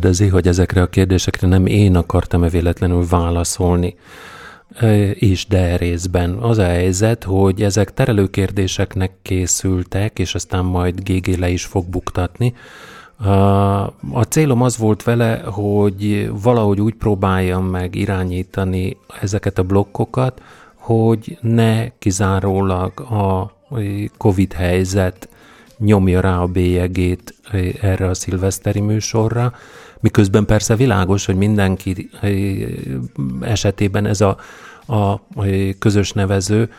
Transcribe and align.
kérdezi, 0.00 0.28
hogy 0.28 0.48
ezekre 0.48 0.82
a 0.82 0.86
kérdésekre 0.86 1.48
nem 1.48 1.66
én 1.66 1.96
akartam-e 1.96 2.48
véletlenül 2.48 3.06
válaszolni 3.06 3.94
is, 5.14 5.46
de 5.46 5.76
részben. 5.76 6.32
Az 6.34 6.58
a 6.58 6.64
helyzet, 6.64 7.24
hogy 7.24 7.62
ezek 7.62 7.94
terelőkérdéseknek 7.94 9.12
készültek, 9.22 10.18
és 10.18 10.34
aztán 10.34 10.64
majd 10.64 11.00
GG 11.00 11.38
le 11.38 11.48
is 11.48 11.64
fog 11.64 11.86
buktatni. 11.86 12.54
A 14.12 14.22
célom 14.28 14.62
az 14.62 14.76
volt 14.76 15.02
vele, 15.02 15.42
hogy 15.44 16.30
valahogy 16.42 16.80
úgy 16.80 16.94
próbáljam 16.94 17.64
meg 17.64 17.94
irányítani 17.94 18.96
ezeket 19.20 19.58
a 19.58 19.62
blokkokat, 19.62 20.42
hogy 20.74 21.38
ne 21.40 21.88
kizárólag 21.88 23.00
a 23.00 23.52
COVID 24.16 24.52
helyzet 24.52 25.28
nyomja 25.78 26.20
rá 26.20 26.38
a 26.38 26.46
bélyegét 26.46 27.34
erre 27.80 28.08
a 28.08 28.14
szilveszteri 28.14 28.80
műsorra, 28.80 29.52
miközben 30.00 30.44
persze 30.44 30.76
világos, 30.76 31.26
hogy 31.26 31.36
mindenki 31.36 32.10
esetében 33.40 34.06
ez 34.06 34.20
a, 34.20 34.36
a 34.86 35.20
közös 35.78 36.12
nevező, 36.12 36.70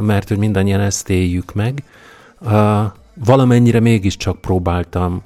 mert 0.00 0.28
hogy 0.28 0.38
mindannyian 0.38 0.80
ezt 0.80 1.10
éljük 1.10 1.54
meg. 1.54 1.84
Valamennyire 3.14 3.80
mégiscsak 3.80 4.40
próbáltam 4.40 5.22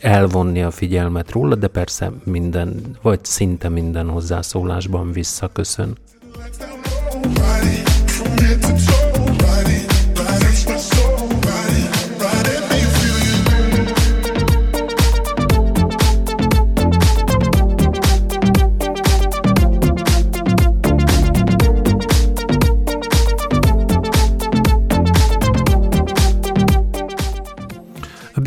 elvonni 0.00 0.62
a 0.62 0.70
figyelmet 0.70 1.30
róla, 1.30 1.54
de 1.54 1.66
persze 1.66 2.12
minden, 2.24 2.96
vagy 3.02 3.24
szinte 3.24 3.68
minden 3.68 4.08
hozzászólásban 4.08 5.12
visszaköszön. 5.12 5.96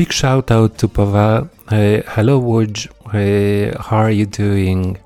Big 0.10 0.14
shout 0.14 0.50
out 0.50 0.76
to 0.80 0.88
Pavel. 0.88 1.50
Uh, 1.68 2.02
hello, 2.08 2.42
Woj. 2.42 2.88
Uh, 3.06 3.80
how 3.82 3.98
are 3.98 4.12
you 4.12 4.26
doing? 4.26 4.98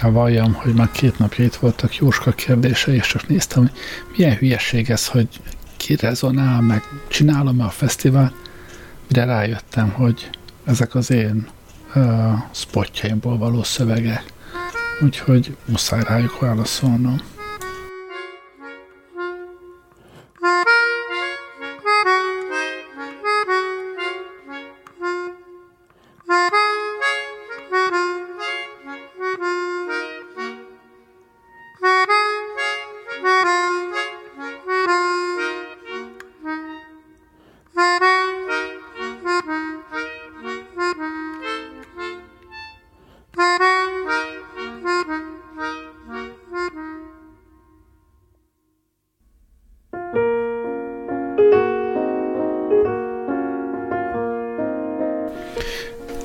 Kell 0.00 0.10
valljam, 0.10 0.54
hogy 0.54 0.74
már 0.74 0.90
két 0.90 1.18
napja 1.18 1.44
itt 1.44 1.54
voltak 1.54 1.96
Jóska 1.96 2.32
kérdése, 2.32 2.92
és 2.94 3.06
csak 3.06 3.28
néztem, 3.28 3.62
hogy 3.62 3.72
milyen 4.16 4.36
hülyeség 4.36 4.90
ez, 4.90 5.06
hogy 5.06 5.28
ki 5.76 5.96
rezonál, 5.96 6.60
meg 6.60 6.82
csinálom-e 7.08 7.64
a 7.64 7.68
fesztivál, 7.70 8.32
mire 9.08 9.24
rájöttem, 9.24 9.90
hogy 9.90 10.30
ezek 10.64 10.94
az 10.94 11.10
én 11.10 11.46
uh, 11.94 12.32
spotjaimból 12.50 13.38
való 13.38 13.62
szövegek. 13.62 14.24
Úgyhogy 15.00 15.56
muszáj 15.64 16.02
rájuk 16.08 16.38
válaszolnom. 16.38 17.20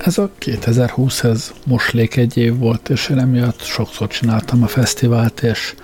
Ez 0.04 0.18
a 0.18 0.30
2020, 0.38 1.24
ez 1.24 1.52
moslék 1.66 2.16
egy 2.16 2.38
év 2.38 2.58
volt, 2.58 2.90
és 2.90 3.10
én 3.10 3.20
emiatt 3.20 3.62
sokszor 3.62 4.08
csináltam 4.08 4.64
a 4.64 4.68
fesztivált, 4.68 5.42
és 5.42 5.76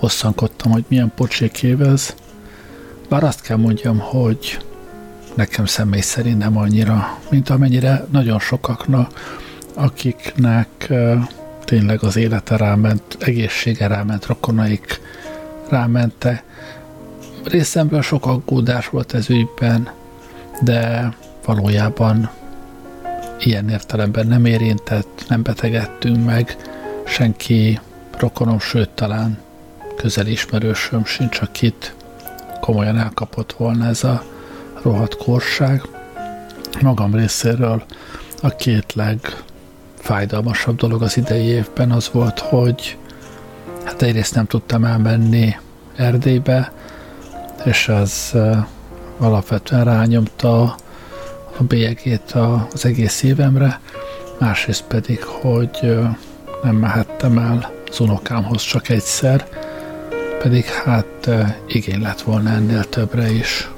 bosszankodtam, 0.00 0.72
hogy 0.72 0.84
milyen 0.88 1.12
pocsék 1.14 1.62
év 1.62 1.82
ez. 1.82 2.14
Bár 3.08 3.24
azt 3.24 3.40
kell 3.40 3.56
mondjam, 3.56 3.98
hogy 3.98 4.58
nekem 5.34 5.66
személy 5.66 6.00
szerint 6.00 6.38
nem 6.38 6.56
annyira, 6.56 7.18
mint 7.30 7.48
amennyire 7.48 8.06
nagyon 8.10 8.38
sokaknak, 8.38 9.38
akiknek 9.74 10.92
tényleg 11.64 12.02
az 12.02 12.16
élete 12.16 12.56
ráment, 12.56 13.16
egészsége 13.18 13.86
ráment, 13.86 14.26
rokonaik 14.26 15.00
rámente. 15.68 16.44
Részemről 17.44 18.02
sok 18.02 18.26
aggódás 18.26 18.88
volt 18.88 19.14
ez 19.14 19.30
ügyben, 19.30 19.90
de 20.62 21.12
valójában 21.44 22.30
ilyen 23.46 23.68
értelemben 23.68 24.26
nem 24.26 24.44
érintett, 24.44 25.24
nem 25.28 25.42
betegedtünk 25.42 26.24
meg, 26.24 26.56
senki 27.06 27.80
rokonom, 28.18 28.58
sőt 28.58 28.90
talán 28.90 29.38
közeli 29.96 30.30
ismerősöm 30.30 31.04
sincs, 31.04 31.40
akit 31.40 31.94
komolyan 32.60 32.98
elkapott 32.98 33.52
volna 33.52 33.86
ez 33.86 34.04
a 34.04 34.22
rohadt 34.82 35.16
korság. 35.16 35.82
Magam 36.80 37.14
részéről 37.14 37.84
a 38.42 38.48
két 38.48 38.94
legfájdalmasabb 38.94 40.76
dolog 40.76 41.02
az 41.02 41.16
idei 41.16 41.44
évben 41.44 41.90
az 41.90 42.10
volt, 42.12 42.38
hogy 42.38 42.98
hát 43.84 44.02
egyrészt 44.02 44.34
nem 44.34 44.46
tudtam 44.46 44.84
elmenni 44.84 45.56
Erdélybe, 45.96 46.72
és 47.64 47.88
az 47.88 48.34
alapvetően 49.18 49.84
rányomta 49.84 50.76
a 51.58 51.62
bélyegét 51.62 52.34
az 52.72 52.84
egész 52.84 53.22
évemre, 53.22 53.80
másrészt 54.38 54.84
pedig, 54.84 55.22
hogy 55.22 55.98
nem 56.62 56.76
mehettem 56.76 57.38
el 57.38 57.72
az 57.88 58.00
unokámhoz 58.00 58.62
csak 58.62 58.88
egyszer, 58.88 59.48
pedig 60.38 60.64
hát 60.64 61.30
igény 61.66 62.00
lett 62.00 62.20
volna 62.20 62.50
ennél 62.50 62.84
többre 62.84 63.30
is. 63.30 63.70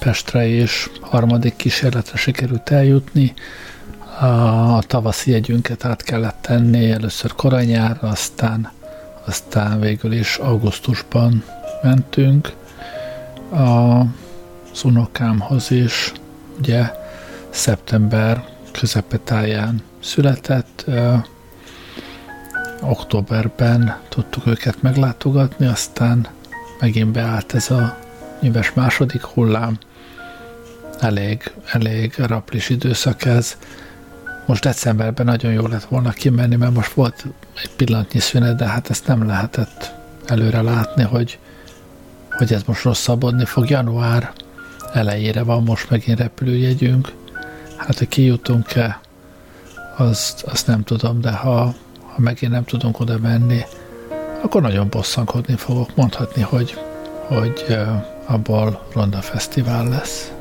Pestre 0.00 0.48
és 0.48 0.90
harmadik 1.00 1.56
kísérletre 1.56 2.16
sikerült 2.16 2.70
eljutni. 2.70 3.34
A 4.20 4.82
tavaszi 4.82 5.30
jegyünket 5.30 5.84
át 5.84 6.02
kellett 6.02 6.38
tenni, 6.40 6.90
először 6.90 7.34
koranyárra, 7.34 8.08
aztán, 8.08 8.70
aztán 9.24 9.80
végül 9.80 10.12
is 10.12 10.36
augusztusban 10.36 11.44
mentünk 11.82 12.52
a 13.52 14.02
unokámhoz 14.84 15.70
is, 15.70 16.12
ugye 16.58 16.90
szeptember 17.50 18.44
közepetáján 18.72 19.82
született, 20.00 20.84
ö, 20.86 21.14
októberben 22.82 23.96
tudtuk 24.08 24.46
őket 24.46 24.82
meglátogatni, 24.82 25.66
aztán 25.66 26.26
megint 26.80 27.12
beállt 27.12 27.54
ez 27.54 27.70
a 27.70 27.98
éves 28.42 28.72
második 28.72 29.24
hullám. 29.24 29.78
Elég, 31.00 31.52
elég 31.72 32.14
raplis 32.16 32.68
időszak 32.68 33.24
ez. 33.24 33.56
Most 34.46 34.62
decemberben 34.62 35.26
nagyon 35.26 35.52
jó 35.52 35.66
lett 35.66 35.84
volna 35.84 36.10
kimenni, 36.10 36.56
mert 36.56 36.74
most 36.74 36.92
volt 36.92 37.24
egy 37.62 37.70
pillanatnyi 37.76 38.20
szünet, 38.20 38.56
de 38.56 38.66
hát 38.66 38.90
ezt 38.90 39.06
nem 39.06 39.26
lehetett 39.26 39.92
előre 40.26 40.62
látni, 40.62 41.02
hogy, 41.02 41.38
hogy 42.30 42.52
ez 42.52 42.62
most 42.66 42.82
rosszabbodni 42.82 43.44
fog. 43.44 43.70
Január 43.70 44.32
elejére 44.92 45.42
van 45.42 45.62
most 45.62 45.90
megint 45.90 46.18
repülőjegyünk. 46.18 47.12
Hát, 47.76 47.98
hogy 47.98 48.08
kijutunk-e, 48.08 49.00
azt, 49.96 50.42
azt 50.42 50.66
nem 50.66 50.82
tudom, 50.82 51.20
de 51.20 51.30
ha, 51.30 51.74
ha 52.02 52.16
megint 52.16 52.52
nem 52.52 52.64
tudunk 52.64 53.00
oda 53.00 53.18
menni, 53.18 53.60
akkor 54.42 54.62
nagyon 54.62 54.88
bosszankodni 54.88 55.56
fogok. 55.56 55.96
Mondhatni, 55.96 56.42
hogy, 56.42 56.78
hogy 57.26 57.78
abból 58.26 58.86
Ronda 58.92 59.20
Fesztivál 59.20 59.88
lesz. 59.88 60.32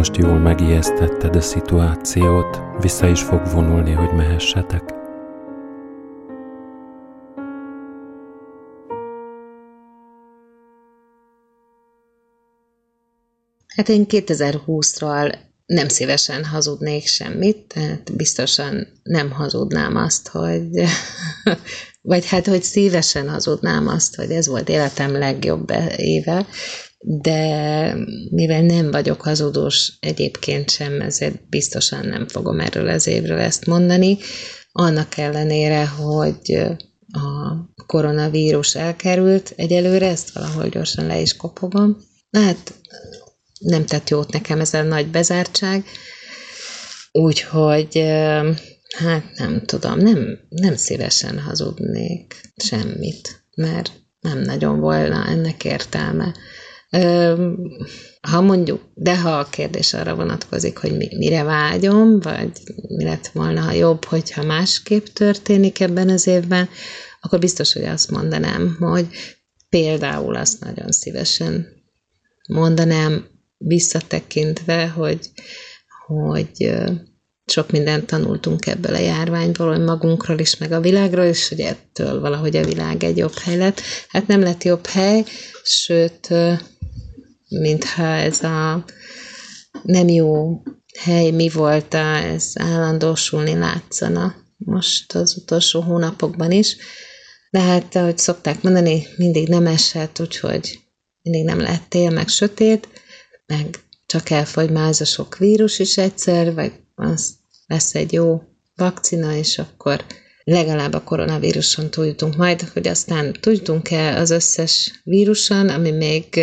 Most 0.00 0.16
jól 0.16 0.38
megijesztetted 0.38 1.36
a 1.36 1.40
szituációt, 1.40 2.60
vissza 2.78 3.08
is 3.08 3.22
fog 3.22 3.46
vonulni, 3.52 3.92
hogy 3.92 4.14
mehessetek. 4.14 4.82
Hát 13.66 13.88
én 13.88 14.06
2020-ról 14.08 15.34
nem 15.66 15.88
szívesen 15.88 16.44
hazudnék 16.44 17.06
semmit, 17.06 17.66
tehát 17.66 18.16
biztosan 18.16 18.86
nem 19.02 19.30
hazudnám 19.30 19.96
azt, 19.96 20.28
hogy 20.28 20.68
vagy 22.00 22.26
hát, 22.26 22.46
hogy 22.46 22.62
szívesen 22.62 23.28
hazudnám 23.28 23.88
azt, 23.88 24.16
hogy 24.16 24.30
ez 24.30 24.46
volt 24.46 24.68
életem 24.68 25.12
legjobb 25.12 25.72
éve, 25.96 26.46
de 27.02 27.94
mivel 28.30 28.62
nem 28.62 28.90
vagyok 28.90 29.20
hazudós 29.22 29.92
egyébként 30.00 30.70
sem, 30.70 31.00
ezért 31.00 31.48
biztosan 31.48 32.06
nem 32.06 32.28
fogom 32.28 32.60
erről 32.60 32.88
az 32.88 33.06
évről 33.06 33.38
ezt 33.38 33.66
mondani. 33.66 34.18
Annak 34.72 35.16
ellenére, 35.16 35.86
hogy 35.86 36.62
a 37.12 37.54
koronavírus 37.86 38.74
elkerült 38.74 39.52
egyelőre, 39.56 40.08
ezt 40.08 40.30
valahol 40.32 40.68
gyorsan 40.68 41.06
le 41.06 41.20
is 41.20 41.36
kopogom. 41.36 41.96
Hát 42.30 42.74
nem 43.58 43.86
tett 43.86 44.08
jót 44.08 44.32
nekem 44.32 44.60
ez 44.60 44.74
a 44.74 44.82
nagy 44.82 45.08
bezártság, 45.08 45.84
úgyhogy 47.12 47.98
hát 48.96 49.24
nem 49.36 49.62
tudom, 49.64 49.98
nem, 49.98 50.38
nem 50.48 50.76
szívesen 50.76 51.38
hazudnék 51.38 52.40
semmit, 52.56 53.44
mert 53.56 53.92
nem 54.20 54.38
nagyon 54.38 54.80
volna 54.80 55.26
ennek 55.26 55.64
értelme. 55.64 56.34
Ha 58.20 58.40
mondjuk, 58.40 58.80
de 58.94 59.18
ha 59.20 59.38
a 59.38 59.48
kérdés 59.48 59.94
arra 59.94 60.14
vonatkozik, 60.14 60.78
hogy 60.78 60.96
mi, 60.96 61.08
mire 61.16 61.42
vágyom, 61.42 62.20
vagy 62.20 62.50
mi 62.88 63.04
lett 63.04 63.26
volna, 63.26 63.60
ha 63.60 63.72
jobb, 63.72 64.04
hogyha 64.04 64.42
másképp 64.42 65.04
történik 65.04 65.80
ebben 65.80 66.08
az 66.08 66.26
évben, 66.26 66.68
akkor 67.20 67.38
biztos, 67.38 67.72
hogy 67.72 67.84
azt 67.84 68.10
mondanám, 68.10 68.76
hogy 68.80 69.06
például 69.68 70.36
azt 70.36 70.60
nagyon 70.60 70.92
szívesen 70.92 71.66
mondanám, 72.48 73.28
visszatekintve, 73.58 74.88
hogy, 74.88 75.30
hogy 76.06 76.74
sok 77.46 77.70
mindent 77.70 78.06
tanultunk 78.06 78.66
ebből 78.66 78.94
a 78.94 78.98
járványból, 78.98 79.68
hogy 79.68 79.84
magunkról 79.84 80.38
is, 80.38 80.56
meg 80.56 80.72
a 80.72 80.80
világról 80.80 81.24
is, 81.24 81.48
hogy 81.48 81.60
ettől 81.60 82.20
valahogy 82.20 82.56
a 82.56 82.64
világ 82.64 83.04
egy 83.04 83.16
jobb 83.16 83.38
hely 83.38 83.56
lett. 83.56 83.80
Hát 84.08 84.26
nem 84.26 84.40
lett 84.40 84.62
jobb 84.62 84.86
hely, 84.86 85.24
sőt, 85.62 86.28
mintha 87.50 88.06
ez 88.06 88.42
a 88.42 88.84
nem 89.82 90.08
jó 90.08 90.62
hely 90.98 91.30
mi 91.30 91.48
volt, 91.48 91.94
ez 91.94 92.52
állandósulni 92.54 93.54
látszana 93.54 94.34
most 94.56 95.12
az 95.12 95.36
utolsó 95.36 95.80
hónapokban 95.80 96.50
is. 96.50 96.76
De 97.50 97.60
hát, 97.60 97.94
ahogy 97.96 98.18
szokták 98.18 98.62
mondani, 98.62 99.06
mindig 99.16 99.48
nem 99.48 99.66
esett, 99.66 100.20
úgyhogy 100.20 100.78
mindig 101.22 101.44
nem 101.44 101.60
lett 101.60 101.84
tél, 101.88 102.10
meg 102.10 102.28
sötét, 102.28 102.88
meg 103.46 103.78
csak 104.06 104.30
elfogy 104.30 104.70
már 104.70 104.94
a 104.98 105.04
sok 105.04 105.38
vírus 105.38 105.78
is 105.78 105.98
egyszer, 105.98 106.54
vagy 106.54 106.72
az 106.94 107.34
lesz 107.66 107.94
egy 107.94 108.12
jó 108.12 108.42
vakcina, 108.76 109.36
és 109.36 109.58
akkor 109.58 110.04
legalább 110.44 110.92
a 110.92 111.02
koronavíruson 111.02 111.90
túljutunk 111.90 112.36
majd, 112.36 112.60
hogy 112.60 112.88
aztán 112.88 113.32
tudjunk-e 113.40 114.16
az 114.16 114.30
összes 114.30 115.00
víruson, 115.04 115.68
ami 115.68 115.90
még 115.90 116.40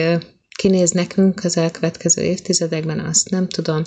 kinéz 0.57 0.91
nekünk 0.91 1.43
az 1.43 1.57
elkövetkező 1.57 2.21
évtizedekben, 2.21 2.99
azt 2.99 3.29
nem 3.29 3.47
tudom, 3.47 3.83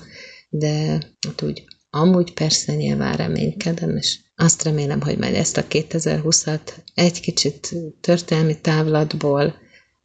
de 0.48 0.98
hát 1.26 1.42
úgy 1.42 1.64
amúgy 1.90 2.32
persze 2.32 2.74
nyilván 2.74 3.16
reménykedem, 3.16 3.96
és 3.96 4.18
azt 4.36 4.62
remélem, 4.62 5.00
hogy 5.00 5.18
majd 5.18 5.34
ezt 5.34 5.56
a 5.56 5.64
2020-at 5.64 6.60
egy 6.94 7.20
kicsit 7.20 7.74
történelmi 8.00 8.60
távlatból 8.60 9.54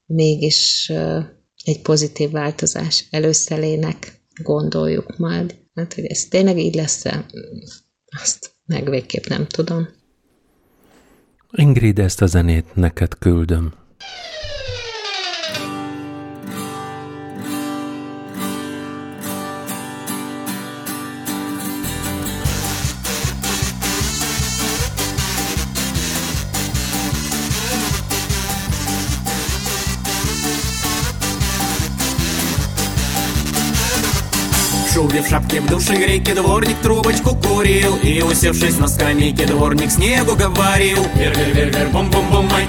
mégis 0.05 0.91
egy 1.63 1.81
pozitív 1.81 2.31
változás 2.31 3.05
előszelének 3.09 4.21
gondoljuk 4.43 5.17
majd. 5.17 5.55
Hát, 5.73 5.93
hogy 5.93 6.05
ez 6.05 6.25
tényleg 6.25 6.57
így 6.57 6.75
lesz-e, 6.75 7.25
azt 8.21 8.55
meg 8.65 8.89
végképp 8.89 9.25
nem 9.25 9.47
tudom. 9.47 9.87
Ingrid, 11.51 11.99
ezt 11.99 12.21
a 12.21 12.25
zenét 12.25 12.75
neked 12.75 13.17
küldöm. 13.17 13.73
Шубе, 34.95 35.21
в 35.21 35.27
шапке, 35.27 35.59
в 35.59 35.67
душе 35.67 35.93
греке 35.95 36.33
Дворник 36.33 36.77
трубочку 36.81 37.35
курил. 37.35 37.97
И, 37.97 38.21
усевшись 38.21 38.77
на 38.77 38.87
скамейке, 38.87 39.45
дворник 39.45 39.91
снегу 39.91 40.35
говорил. 40.35 41.05
Вер, 41.15 41.35
вер, 41.37 41.53
вер, 41.53 41.69
вер, 41.69 41.89
бум, 41.89 42.09
бум, 42.09 42.25
бум, 42.29 42.49
май 42.49 42.65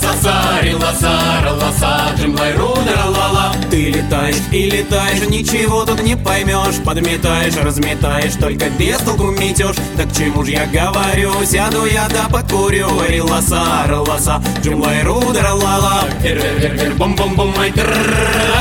Сасари, 0.00 0.74
ласара, 0.74 1.52
ласа, 1.52 2.14
джимлай, 2.16 2.54
рудера, 2.54 3.06
лала 3.06 3.54
Ты 3.70 3.90
летаешь 3.90 4.36
и 4.52 4.70
летаешь, 4.70 5.28
ничего 5.28 5.84
тут 5.84 6.02
не 6.02 6.16
поймешь 6.16 6.76
Подметаешь, 6.84 7.56
разметаешь, 7.56 8.34
только 8.34 8.70
без 8.70 8.98
толку 8.98 9.30
метешь 9.30 9.76
Так 9.96 10.12
чему 10.16 10.44
ж 10.44 10.50
я 10.50 10.66
говорю, 10.66 11.32
сяду 11.44 11.86
я 11.86 12.08
да 12.08 12.28
покурю 12.28 12.88
Ри, 13.08 13.20
ласара, 13.20 14.00
ласа, 14.00 14.42
джимлай, 14.62 15.02
рудера, 15.02 15.52
лала 15.52 16.04
Вер, 16.20 16.36
вер, 16.36 16.58
вер, 16.58 16.74
вер, 16.74 16.94
бум, 16.94 17.14
бум, 17.16 17.34
бум, 17.34 17.54
май 17.56 17.72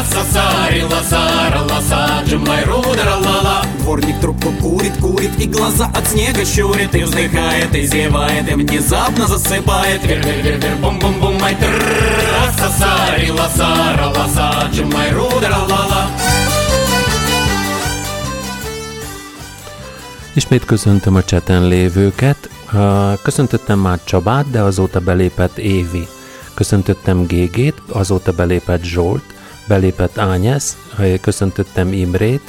Сасари, 0.05 0.83
ласара, 0.83 1.61
ласа, 1.69 2.23
джимлай, 2.25 2.58
рудера 2.58 3.16
лала 3.16 3.62
Дворник 3.80 4.20
трубку 4.20 4.50
курит, 4.60 4.96
курит 5.00 5.30
и 5.38 5.46
глаза 5.46 5.90
от 5.94 6.06
снега 6.08 6.44
щурит 6.44 6.94
И 6.94 7.02
вздыхает, 7.02 7.74
и 7.74 7.86
зевает, 7.86 8.50
и 8.50 8.54
внезапно 8.54 9.26
засыпает 9.26 10.04
Вер, 10.04 10.24
вер, 10.24 10.42
вер, 10.42 10.58
вер, 10.58 10.76
бум, 10.80 10.98
бум, 10.98 11.20
бум, 11.20 11.38
май 11.40 11.56
Сасари, 12.56 13.30
ласара, 13.30 14.06
ласа, 14.06 14.68
джимай, 14.72 15.12
рудера 15.12 15.58
лала 15.68 16.10
Ismét 20.36 20.64
köszöntöm 20.64 21.14
a 21.14 21.22
cseten 21.22 21.68
lévőket. 21.68 22.48
Köszöntöttem 23.22 23.78
már 23.78 23.98
Csabát, 24.04 24.50
de 24.50 24.60
azóta 24.60 25.00
belépett 25.00 25.58
Évi. 25.58 26.08
köszöntöttem 26.54 27.26
GG-t, 27.26 27.82
azóta 27.88 28.32
belépett 28.32 28.82
Zsolt, 28.82 29.22
belépett 29.69 30.17
Ányesz, 30.17 30.77
köszöntöttem 31.21 31.93
Imrét, 31.93 32.41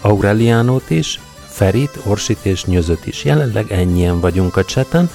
Aureliánót 0.00 0.90
is, 0.90 1.20
Ferit, 1.46 1.98
Orsit 2.06 2.38
és 2.42 2.64
Nyözöt 2.64 3.06
is. 3.06 3.24
Jelenleg 3.24 3.72
ennyien 3.72 4.20
vagyunk 4.20 4.56
a 4.56 4.64
cseten, 4.64 5.10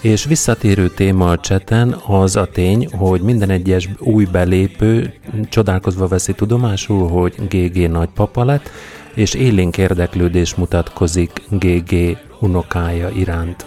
és 0.00 0.24
visszatérő 0.24 0.88
téma 0.88 1.30
a 1.30 1.38
cseten 1.38 1.92
az 2.06 2.36
a 2.36 2.46
tény, 2.46 2.88
hogy 2.92 3.20
minden 3.20 3.50
egyes 3.50 3.88
új 3.98 4.24
belépő 4.24 5.14
csodálkozva 5.48 6.06
veszi 6.06 6.32
tudomásul, 6.32 7.08
hogy 7.08 7.34
GG 7.48 7.90
nagypapa 7.90 8.44
lett, 8.44 8.70
és 9.14 9.34
élénk 9.34 9.78
érdeklődés 9.78 10.54
mutatkozik 10.54 11.42
GG 11.50 12.18
unokája 12.40 13.08
iránt. 13.08 13.66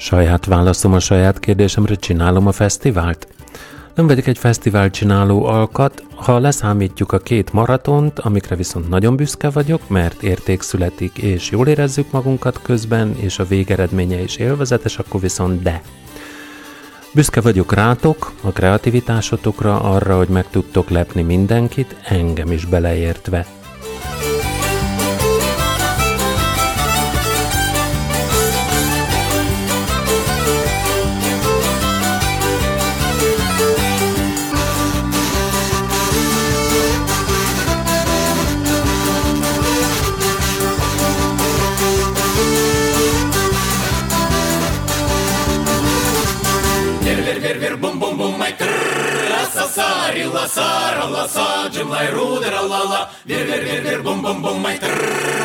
Saját 0.00 0.44
válaszom 0.44 0.92
a 0.92 1.00
saját 1.00 1.40
kérdésemre, 1.40 1.94
csinálom 1.94 2.46
a 2.46 2.52
fesztivált? 2.52 3.28
Nem 3.94 4.06
vagyok 4.06 4.26
egy 4.26 4.38
fesztivál 4.38 4.90
csináló 4.90 5.44
alkat, 5.44 6.02
ha 6.14 6.38
leszámítjuk 6.38 7.12
a 7.12 7.18
két 7.18 7.52
maratont, 7.52 8.18
amikre 8.18 8.56
viszont 8.56 8.88
nagyon 8.88 9.16
büszke 9.16 9.50
vagyok, 9.50 9.88
mert 9.88 10.22
érték 10.22 10.62
születik, 10.62 11.18
és 11.18 11.50
jól 11.50 11.66
érezzük 11.66 12.10
magunkat 12.10 12.60
közben, 12.62 13.16
és 13.16 13.38
a 13.38 13.46
végeredménye 13.46 14.22
is 14.22 14.36
élvezetes, 14.36 14.98
akkor 14.98 15.20
viszont 15.20 15.62
de. 15.62 15.82
Büszke 17.14 17.40
vagyok 17.40 17.72
rátok, 17.72 18.32
a 18.42 18.50
kreativitásotokra, 18.52 19.80
arra, 19.80 20.16
hogy 20.16 20.28
meg 20.28 20.50
tudtok 20.50 20.88
lepni 20.88 21.22
mindenkit, 21.22 21.96
engem 22.04 22.52
is 22.52 22.64
beleértve. 22.64 23.57
ласа, 50.33 51.05
ласа, 51.09 51.69
джимлай 51.69 52.09
рудера 52.11 52.61
лала, 52.61 53.09
вер 53.25 53.45
вер 53.45 53.63
вер 53.63 53.81
вер 53.81 54.01
бум 54.01 54.21
бум 54.21 54.41
бум 54.41 54.61
май 54.61 54.79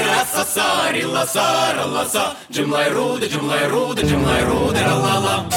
ласа 0.09 0.45
сари 0.45 1.05
ласа, 1.05 1.87
ласа, 1.87 2.37
джимлай 2.51 2.91
руда, 2.91 3.27
джимлай 3.27 3.69
руда, 3.69 4.03
джимлай 4.03 4.45
рудера 4.45 4.95
лала. 4.95 5.49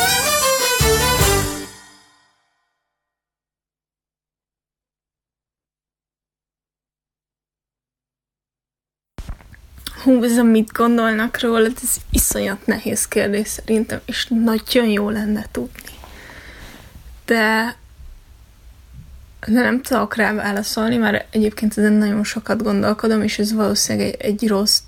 Hú, 10.04 10.24
ez 10.24 10.38
a 10.38 10.44
mit 10.44 10.72
gondolnak 10.72 11.40
róla, 11.42 11.68
ez 11.84 11.98
iszonyat 12.12 12.66
nehéz 12.66 13.08
kérdés 13.08 13.48
szerintem, 13.48 14.02
és 14.06 14.28
nagyon 14.30 14.86
jó 14.86 15.10
lenne 15.10 15.46
tudni. 15.52 15.94
De 17.26 17.36
de 17.36 17.76
nem 19.47 19.83
tudok 19.83 20.17
rá 20.17 20.33
válaszolni, 20.33 20.97
mert 20.97 21.35
egyébként 21.35 21.79
ezen 21.79 21.93
nagyon 21.93 22.25
sokat 22.25 22.63
gondolkodom, 22.63 23.23
és 23.23 23.39
ez 23.39 23.53
valószínűleg 23.53 24.09
egy, 24.09 24.21
egy 24.21 24.49
rossz 24.49 24.81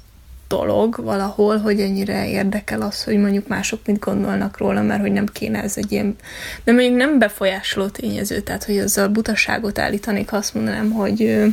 dolog 0.48 1.04
valahol, 1.04 1.58
hogy 1.58 1.80
ennyire 1.80 2.28
érdekel 2.28 2.82
az, 2.82 3.04
hogy 3.04 3.16
mondjuk 3.16 3.48
mások 3.48 3.80
mit 3.86 3.98
gondolnak 3.98 4.58
róla, 4.58 4.82
mert 4.82 5.00
hogy 5.00 5.12
nem 5.12 5.26
kéne 5.26 5.62
ez 5.62 5.76
egy 5.76 5.92
ilyen, 5.92 6.16
de 6.64 6.72
mondjuk 6.72 6.96
nem 6.96 7.18
befolyásoló 7.18 7.86
tényező, 7.86 8.40
tehát 8.40 8.64
hogy 8.64 8.84
a 8.96 9.08
butaságot 9.08 9.78
állítanék, 9.78 10.32
azt 10.32 10.54
mondanám, 10.54 10.90
hogy 10.90 11.46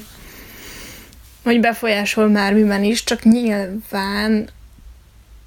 hogy 1.43 1.59
befolyásol 1.59 2.27
már 2.27 2.53
miben 2.53 2.83
is, 2.83 3.03
csak 3.03 3.23
nyilván 3.23 4.47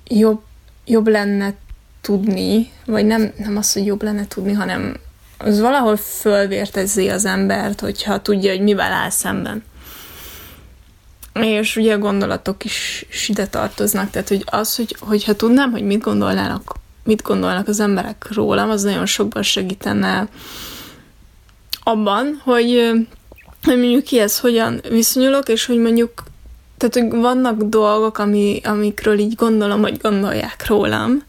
jobb, 0.07 0.43
jobb 0.85 1.07
lenne 1.07 1.55
tudni, 2.01 2.71
vagy 2.87 3.07
nem, 3.07 3.33
nem 3.37 3.57
az, 3.57 3.73
hogy 3.73 3.87
jobb 3.87 4.03
lenne 4.03 4.27
tudni, 4.27 4.53
hanem 4.53 4.97
az 5.39 5.61
valahol 5.61 5.97
fölvértezi 5.97 7.09
az 7.09 7.25
embert, 7.25 7.81
hogyha 7.81 8.23
tudja, 8.23 8.51
hogy 8.51 8.61
mivel 8.61 8.93
áll 8.93 9.11
szemben. 9.11 9.65
És 11.33 11.77
ugye 11.77 11.95
a 11.95 11.99
gondolatok 11.99 12.65
is, 12.65 13.07
is 13.11 13.29
ide 13.29 13.47
tartoznak, 13.47 14.11
tehát 14.11 14.29
hogy 14.29 14.45
az, 14.47 14.77
hogy, 14.77 14.97
hogyha 15.01 15.37
tudnám, 15.37 15.71
hogy 15.71 15.83
mit 15.83 16.03
gondolnának, 16.03 16.75
mit 17.05 17.23
gondolnak 17.23 17.69
az 17.69 17.81
emberek 17.81 18.27
rólam, 18.33 18.71
az 18.71 18.83
nagyon 18.83 19.07
sokban 19.07 19.43
segítene 19.43 20.29
abban, 21.83 22.41
hogy, 22.45 22.91
hogy 23.63 23.79
mondjuk 23.79 24.05
kihez 24.05 24.39
hogyan 24.39 24.81
viszonyulok, 24.89 25.49
és 25.49 25.67
hogy 25.67 25.79
mondjuk 25.79 26.23
tehát, 26.77 26.95
hogy 26.95 27.21
vannak 27.21 27.63
dolgok, 27.63 28.19
ami, 28.19 28.61
amikről 28.65 29.19
így 29.19 29.35
gondolom, 29.35 29.81
hogy 29.81 29.99
gondolják 29.99 30.67
rólam, 30.67 31.23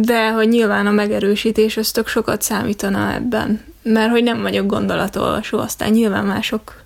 de 0.00 0.30
hogy 0.30 0.48
nyilván 0.48 0.86
a 0.86 0.90
megerősítés 0.90 1.76
az 1.76 1.90
tök 1.90 2.08
sokat 2.08 2.42
számítana 2.42 3.14
ebben, 3.14 3.64
mert 3.82 4.10
hogy 4.10 4.22
nem 4.22 4.42
vagyok 4.42 4.66
gondolatolvasó, 4.66 5.58
aztán 5.58 5.90
nyilván 5.90 6.24
mások 6.24 6.84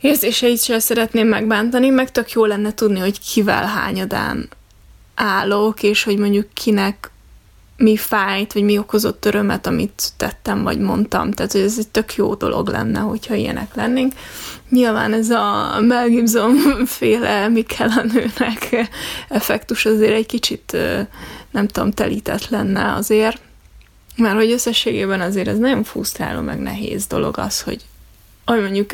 érzéseit 0.00 0.62
sem 0.62 0.78
szeretném 0.78 1.28
megbántani, 1.28 1.88
meg 1.88 2.10
tök 2.10 2.30
jó 2.30 2.44
lenne 2.44 2.74
tudni, 2.74 2.98
hogy 2.98 3.20
kivel 3.20 3.66
hányadán 3.66 4.48
állok, 5.14 5.82
és 5.82 6.02
hogy 6.02 6.18
mondjuk 6.18 6.46
kinek 6.52 7.10
mi 7.76 7.96
fájt, 7.96 8.52
vagy 8.52 8.62
mi 8.62 8.78
okozott 8.78 9.24
örömet, 9.24 9.66
amit 9.66 10.08
tettem, 10.16 10.62
vagy 10.62 10.78
mondtam. 10.78 11.30
Tehát, 11.30 11.52
hogy 11.52 11.60
ez 11.60 11.78
egy 11.78 11.88
tök 11.88 12.14
jó 12.14 12.34
dolog 12.34 12.68
lenne, 12.68 12.98
hogyha 12.98 13.34
ilyenek 13.34 13.74
lennénk. 13.74 14.12
Nyilván 14.68 15.12
ez 15.12 15.30
a 15.30 15.76
Mel 15.80 16.08
Gibson 16.08 16.56
féle 16.86 17.48
mi 17.48 17.62
kell 17.62 17.88
a 17.88 18.02
nőnek 18.02 18.90
effektus 19.28 19.86
azért 19.86 20.14
egy 20.14 20.26
kicsit 20.26 20.76
nem 21.52 21.68
tudom, 21.68 21.90
telített 21.90 22.48
lenne 22.48 22.92
azért, 22.92 23.40
mert 24.16 24.34
hogy 24.34 24.50
összességében 24.50 25.20
azért 25.20 25.48
ez 25.48 25.58
nagyon 25.58 25.84
fusztráló, 25.84 26.40
meg 26.40 26.58
nehéz 26.58 27.06
dolog 27.06 27.38
az, 27.38 27.60
hogy, 27.60 27.84
hogy 28.44 28.60
mondjuk 28.60 28.90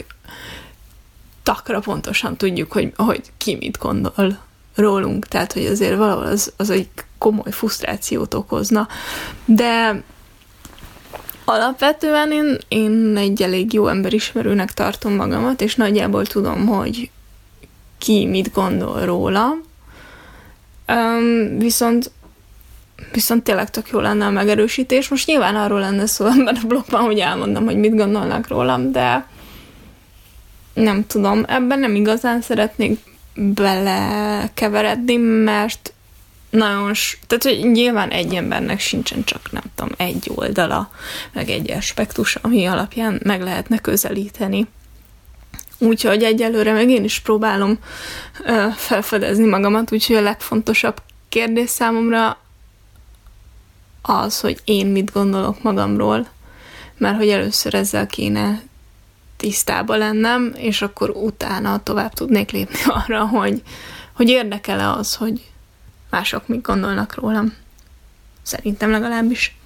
takra 1.43 1.81
pontosan 1.81 2.37
tudjuk, 2.37 2.73
hogy, 2.73 2.93
hogy 2.97 3.23
ki 3.37 3.55
mit 3.55 3.79
gondol 3.79 4.39
rólunk, 4.75 5.27
tehát 5.27 5.53
hogy 5.53 5.67
azért 5.67 5.97
valahol 5.97 6.27
az, 6.27 6.53
az 6.57 6.71
egy 6.71 6.89
komoly 7.19 7.51
frusztrációt 7.51 8.35
okozna, 8.35 8.89
de 9.45 10.03
alapvetően 11.45 12.33
én, 12.33 12.59
én 12.69 13.17
egy 13.17 13.43
elég 13.43 13.73
jó 13.73 13.87
emberismerőnek 13.87 14.73
tartom 14.73 15.15
magamat, 15.15 15.61
és 15.61 15.75
nagyjából 15.75 16.27
tudom, 16.27 16.67
hogy 16.67 17.11
ki 17.99 18.27
mit 18.27 18.53
gondol 18.53 19.05
róla, 19.05 19.49
um, 20.89 21.59
viszont 21.59 22.11
viszont 23.13 23.45
tényleg 23.45 23.71
tök 23.71 23.89
jó 23.91 24.01
lenne 24.01 24.27
a 24.27 24.31
megerősítés. 24.31 25.09
Most 25.09 25.27
nyilván 25.27 25.57
arról 25.57 25.81
lenne 25.81 26.07
szó 26.07 26.27
ebben 26.39 26.59
a 26.63 26.67
blogban, 26.67 27.01
hogy 27.01 27.19
elmondom, 27.19 27.65
hogy 27.65 27.77
mit 27.77 27.97
gondolnak 27.97 28.49
rólam, 28.49 28.93
de 28.93 29.27
nem 30.75 31.07
tudom, 31.07 31.45
ebben 31.47 31.79
nem 31.79 31.95
igazán 31.95 32.41
szeretnék 32.41 32.99
belekeveredni, 33.35 35.17
mert 35.17 35.93
nagyon, 36.51 36.93
tehát 37.27 37.43
hogy 37.43 37.71
nyilván 37.71 38.11
egy 38.11 38.35
embernek 38.35 38.81
sincsen 38.81 39.25
csak, 39.25 39.53
nem 39.53 39.63
tudom, 39.75 39.93
egy 39.97 40.31
oldala, 40.35 40.91
meg 41.33 41.49
egy 41.49 41.71
aspektus, 41.71 42.35
ami 42.35 42.67
alapján 42.67 43.21
meg 43.25 43.43
lehetne 43.43 43.79
közelíteni. 43.79 44.67
Úgyhogy 45.79 46.23
egyelőre 46.23 46.73
meg 46.73 46.91
én 46.91 47.05
is 47.05 47.21
próbálom 47.21 47.79
ö, 48.45 48.67
felfedezni 48.77 49.47
magamat, 49.47 49.93
úgyhogy 49.93 50.17
a 50.17 50.21
legfontosabb 50.21 51.03
kérdés 51.29 51.71
számomra 51.71 52.39
az, 54.03 54.41
hogy 54.41 54.61
én 54.65 54.87
mit 54.87 55.13
gondolok 55.13 55.63
magamról, 55.63 56.29
mert 56.97 57.17
hogy 57.17 57.29
először 57.29 57.75
ezzel 57.75 58.07
kéne 58.07 58.63
tisztába 59.37 59.97
lennem, 59.97 60.53
és 60.57 60.83
akkor 60.83 61.11
utána 61.11 61.83
tovább 61.83 62.13
tudnék 62.13 62.51
lépni 62.51 62.79
arra, 63.05 63.27
hogy, 63.27 63.63
hogy 64.13 64.29
érdekel-e 64.29 64.91
az, 64.91 65.15
hogy 65.15 65.51
mások 66.11 66.49
mit 66.49 66.63
gondolnak 66.63 67.15
rólam. 67.15 67.55
Szerintem 68.43 68.91
legalábbis. 68.91 69.58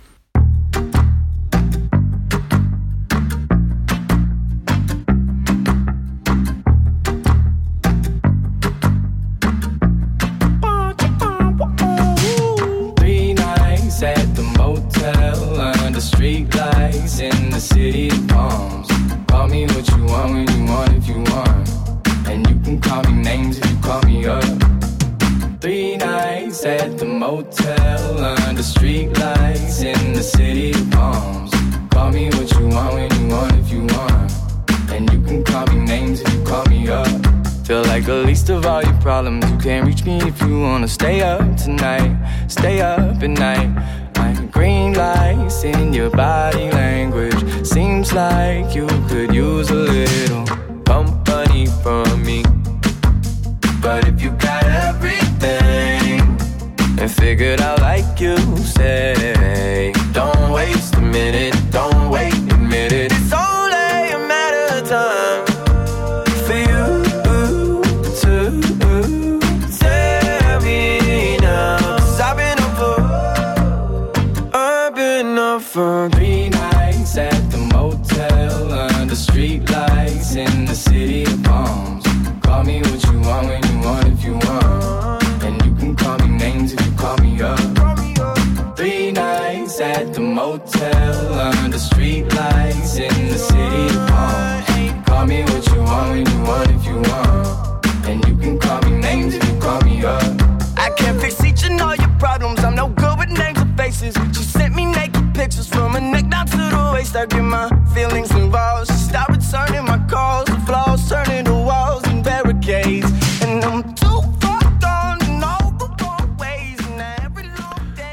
Problems. 102.23 102.61
I'm 102.65 102.75
no 102.75 102.87
good 103.03 103.19
with 103.19 103.33
names 103.43 103.59
or 103.65 103.71
faces. 103.77 104.15
She 104.37 104.45
sent 104.57 104.73
me 104.79 104.85
naked 104.85 105.27
pictures 105.35 105.67
from 105.67 105.89
her 105.95 106.05
neck 106.15 106.27
down 106.35 106.47
to 106.47 106.57
the 106.75 106.91
waist. 106.95 107.17
I 107.17 107.27
get 107.27 107.45
my 107.57 107.67
feelings 107.95 108.31
involved. 108.43 108.87
She 108.91 108.99
stopped 109.09 109.33
returning 109.37 109.85
my 109.93 109.99
calls. 110.13 110.47
The 110.53 110.59
flaws 110.67 111.01
turning 111.11 111.45
to 111.49 111.55
walls 111.71 112.03
and 112.11 112.23
barricades. 112.23 113.11
And 113.43 113.65
I'm. 113.65 114.03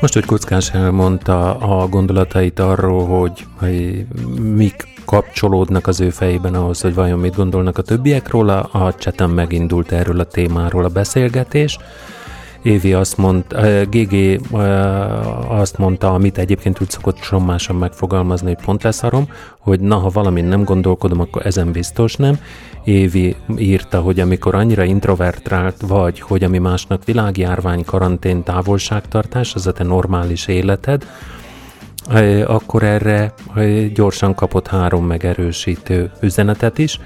Most, 0.02 0.14
hogy 0.14 0.26
Kockás 0.26 0.70
elmondta 0.70 1.58
a 1.58 1.88
gondolatait 1.88 2.60
arról, 2.60 3.06
hogy, 3.06 3.46
hogy 3.58 4.06
mik 4.56 4.88
kapcsolódnak 5.06 5.88
az 5.88 6.00
ő 6.00 6.10
fejében 6.10 6.54
ahhoz, 6.54 6.82
hogy 6.82 6.94
vajon 6.94 7.20
mit 7.20 7.36
gondolnak 7.36 7.78
a 7.78 7.82
többiek 7.82 8.30
róla, 8.30 8.62
a 8.62 8.94
cseten 8.94 9.30
megindult 9.30 9.92
erről 9.92 10.20
a 10.20 10.24
témáról 10.24 10.84
a 10.84 10.90
beszélgetés. 10.90 11.78
Évi 12.64 12.94
azt 12.94 13.18
mondta, 13.18 13.86
GG 13.90 14.42
azt 15.48 15.78
mondta, 15.78 16.14
amit 16.14 16.38
egyébként 16.38 16.82
úgy 16.82 16.90
szokott 16.90 17.18
sommásan 17.18 17.76
megfogalmazni, 17.76 18.54
hogy 18.54 18.66
pont 18.66 18.84
leszarom, 18.84 19.30
hogy 19.60 19.80
na, 19.80 19.96
ha 19.96 20.10
valamin 20.10 20.46
nem 20.46 20.64
gondolkodom, 20.64 21.20
akkor 21.20 21.46
ezen 21.46 21.72
biztos 21.72 22.16
nem. 22.16 22.40
Évi 22.84 23.36
írta, 23.58 24.00
hogy 24.00 24.20
amikor 24.20 24.56
annyira 24.56 24.84
introvertrált 24.84 25.82
vagy, 25.88 26.20
hogy 26.20 26.44
ami 26.44 26.58
másnak 26.58 27.06
világjárvány, 27.06 27.86
karantén, 27.86 28.44
távolságtartás, 28.44 29.56
az 29.56 29.68
a 29.68 29.72
te 29.72 29.84
normális 29.84 30.48
életed, 30.48 31.06
akkor 32.46 32.84
erre 32.84 33.34
gyorsan 33.94 34.36
kapott 34.36 34.68
három 34.68 35.06
megerősítő 35.06 36.12
üzenetet 36.22 36.78
is. 36.78 37.00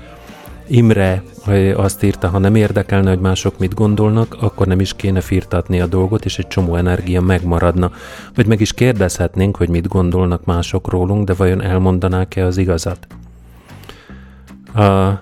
Imre 0.68 1.24
azt 1.76 2.04
írta, 2.04 2.28
ha 2.28 2.38
nem 2.38 2.56
érdekelne, 2.56 3.10
hogy 3.10 3.20
mások 3.20 3.58
mit 3.60 3.74
gondolnak, 3.74 4.36
akkor 4.40 4.68
nem 4.68 4.80
is 4.80 4.96
kéne 4.96 5.22
firtatni 5.22 5.82
a 5.82 5.86
dolgot, 5.86 6.26
és 6.26 6.38
egy 6.38 6.48
csomó 6.48 6.76
energia 6.76 7.22
megmaradna. 7.22 7.92
Vagy 8.36 8.48
meg 8.48 8.62
is 8.62 8.74
kérdezhetnénk, 8.74 9.58
hogy 9.58 9.70
mit 9.70 9.88
gondolnak 9.88 10.46
mások 10.46 10.90
rólunk, 10.90 11.28
de 11.28 11.34
vajon 11.34 11.62
elmondanák-e 11.62 12.46
az 12.46 12.58
igazat? 12.58 13.08
A, 14.74 15.22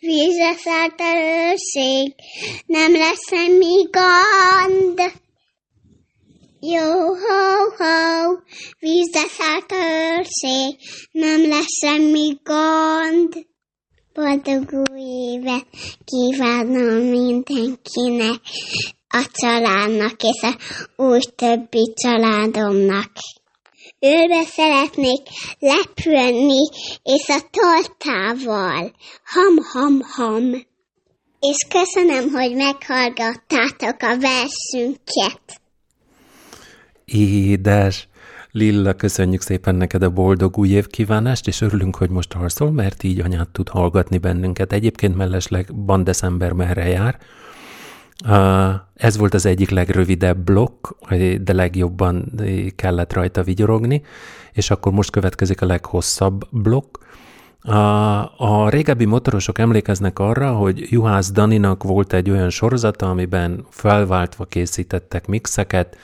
vízre 0.00 0.54
szállt 0.56 1.00
a 1.00 1.12
őrség, 1.50 2.14
nem 2.66 2.92
lesz 2.92 3.28
semmi 3.28 3.88
gond. 3.90 5.22
Jó, 6.66 7.14
ho, 7.24 7.70
ho, 7.76 8.36
vízre 8.78 9.26
szállt 9.28 9.70
a 9.70 9.84
őrség, 10.16 10.78
nem 11.12 11.48
lesz 11.48 11.78
semmi 11.80 12.38
gond. 12.44 13.46
Boldog 14.14 14.88
új 14.90 15.00
évet 15.32 15.66
kívánom 16.04 17.08
mindenkinek, 17.08 18.40
a 19.08 19.24
családnak 19.32 20.22
és 20.22 20.42
a 20.42 20.56
új 21.02 21.20
többi 21.36 21.92
családomnak. 21.94 23.10
Őrbe 24.00 24.44
szeretnék 24.44 25.22
lepülni, 25.58 26.68
és 27.02 27.28
a 27.28 27.40
tortával. 27.50 28.92
Ham, 29.24 29.56
ham, 29.72 30.00
ham. 30.00 30.52
És 31.40 31.56
köszönöm, 31.68 32.30
hogy 32.30 32.54
meghallgattátok 32.54 34.02
a 34.02 34.18
versünket. 34.18 35.62
Édes! 37.04 38.08
Lilla, 38.50 38.92
köszönjük 38.94 39.40
szépen 39.40 39.74
neked 39.74 40.02
a 40.02 40.10
boldog 40.10 40.58
új 40.58 40.68
év 40.68 40.86
kívánást, 40.86 41.46
és 41.46 41.60
örülünk, 41.60 41.96
hogy 41.96 42.10
most 42.10 42.32
harcol, 42.32 42.70
mert 42.70 43.02
így 43.02 43.20
anyát 43.20 43.48
tud 43.48 43.68
hallgatni 43.68 44.18
bennünket. 44.18 44.72
Egyébként 44.72 45.16
mellesleg 45.16 45.68
van 45.74 46.04
december 46.04 46.52
merre 46.52 46.88
jár. 46.88 47.18
Ez 48.94 49.16
volt 49.16 49.34
az 49.34 49.46
egyik 49.46 49.70
legrövidebb 49.70 50.38
blokk, 50.38 50.88
de 51.40 51.52
legjobban 51.52 52.32
kellett 52.76 53.12
rajta 53.12 53.42
vigyorogni, 53.42 54.02
és 54.52 54.70
akkor 54.70 54.92
most 54.92 55.10
következik 55.10 55.62
a 55.62 55.66
leghosszabb 55.66 56.48
blokk. 56.50 56.96
A, 57.60 57.74
a 58.36 58.68
régebbi 58.68 59.04
motorosok 59.04 59.58
emlékeznek 59.58 60.18
arra, 60.18 60.52
hogy 60.52 60.86
Juhász 60.90 61.32
Daninak 61.32 61.82
volt 61.82 62.12
egy 62.12 62.30
olyan 62.30 62.50
sorozata, 62.50 63.10
amiben 63.10 63.66
felváltva 63.70 64.44
készítettek 64.44 65.26
mixeket, 65.26 65.96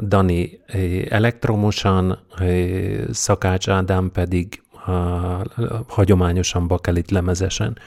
Dani 0.00 0.60
elektromosan, 1.08 2.18
Szakács 3.10 3.68
Ádám 3.68 4.10
pedig 4.12 4.62
hagyományosan 5.86 6.66
bakelit 6.66 7.10
lemezesen. 7.10 7.78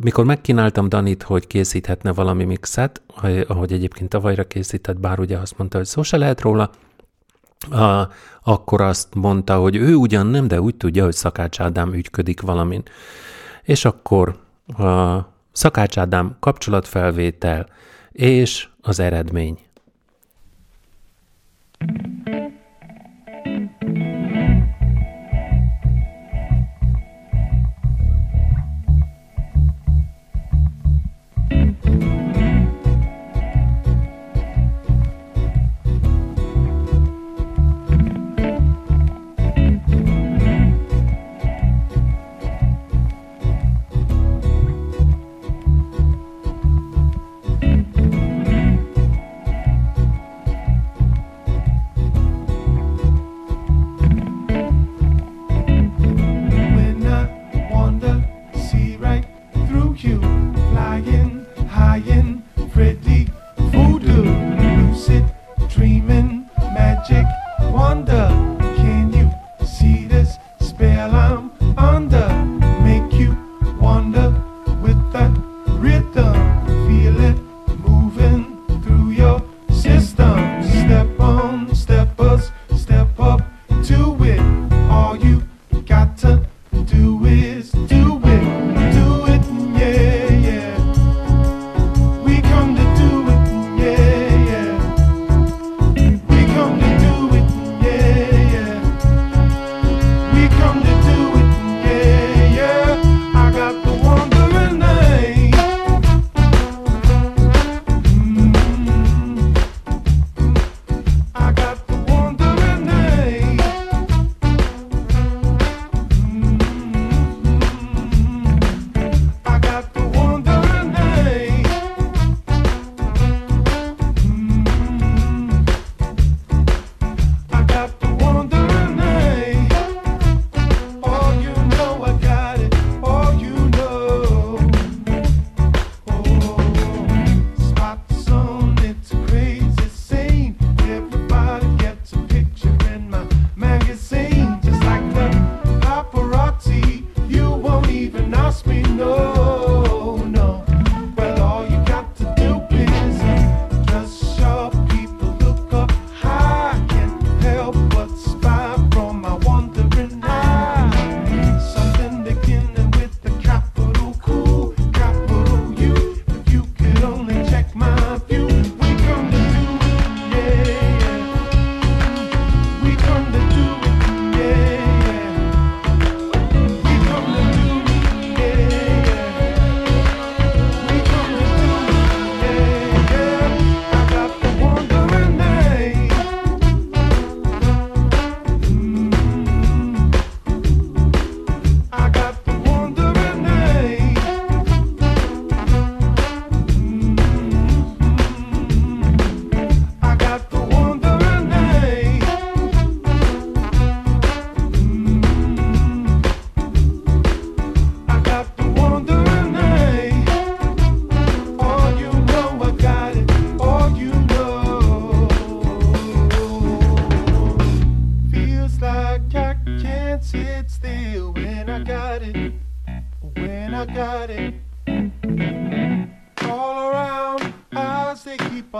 Mikor 0.00 0.24
megkínáltam 0.24 0.88
Danit, 0.88 1.22
hogy 1.22 1.46
készíthetne 1.46 2.12
valami 2.12 2.44
mixet, 2.44 3.02
ahogy 3.46 3.72
egyébként 3.72 4.08
tavalyra 4.08 4.44
készített, 4.44 5.00
bár 5.00 5.18
ugye 5.18 5.38
azt 5.38 5.58
mondta, 5.58 5.76
hogy 5.76 5.86
szó 5.86 6.02
se 6.02 6.16
lehet 6.16 6.40
róla, 6.40 6.70
akkor 8.42 8.80
azt 8.80 9.14
mondta, 9.14 9.56
hogy 9.56 9.76
ő 9.76 9.94
ugyan 9.94 10.26
nem, 10.26 10.48
de 10.48 10.60
úgy 10.60 10.76
tudja, 10.76 11.04
hogy 11.04 11.14
Szakács 11.14 11.60
Ádám 11.60 11.94
ügyködik 11.94 12.40
valamin. 12.40 12.82
És 13.62 13.84
akkor 13.84 14.36
a 14.78 15.18
Szakács 15.52 15.98
Ádám 15.98 16.36
kapcsolatfelvétel 16.40 17.68
és 18.12 18.68
az 18.80 19.00
eredmény. 19.00 19.58
Thank 21.80 22.06
you. 22.06 22.15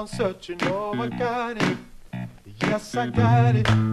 Searching, 0.06 0.58
oh, 0.64 0.94
I 0.94 1.08
got 1.08 1.62
it. 1.62 1.78
Yes, 2.62 2.94
I 2.96 3.08
got 3.08 3.56
it. 3.56 3.85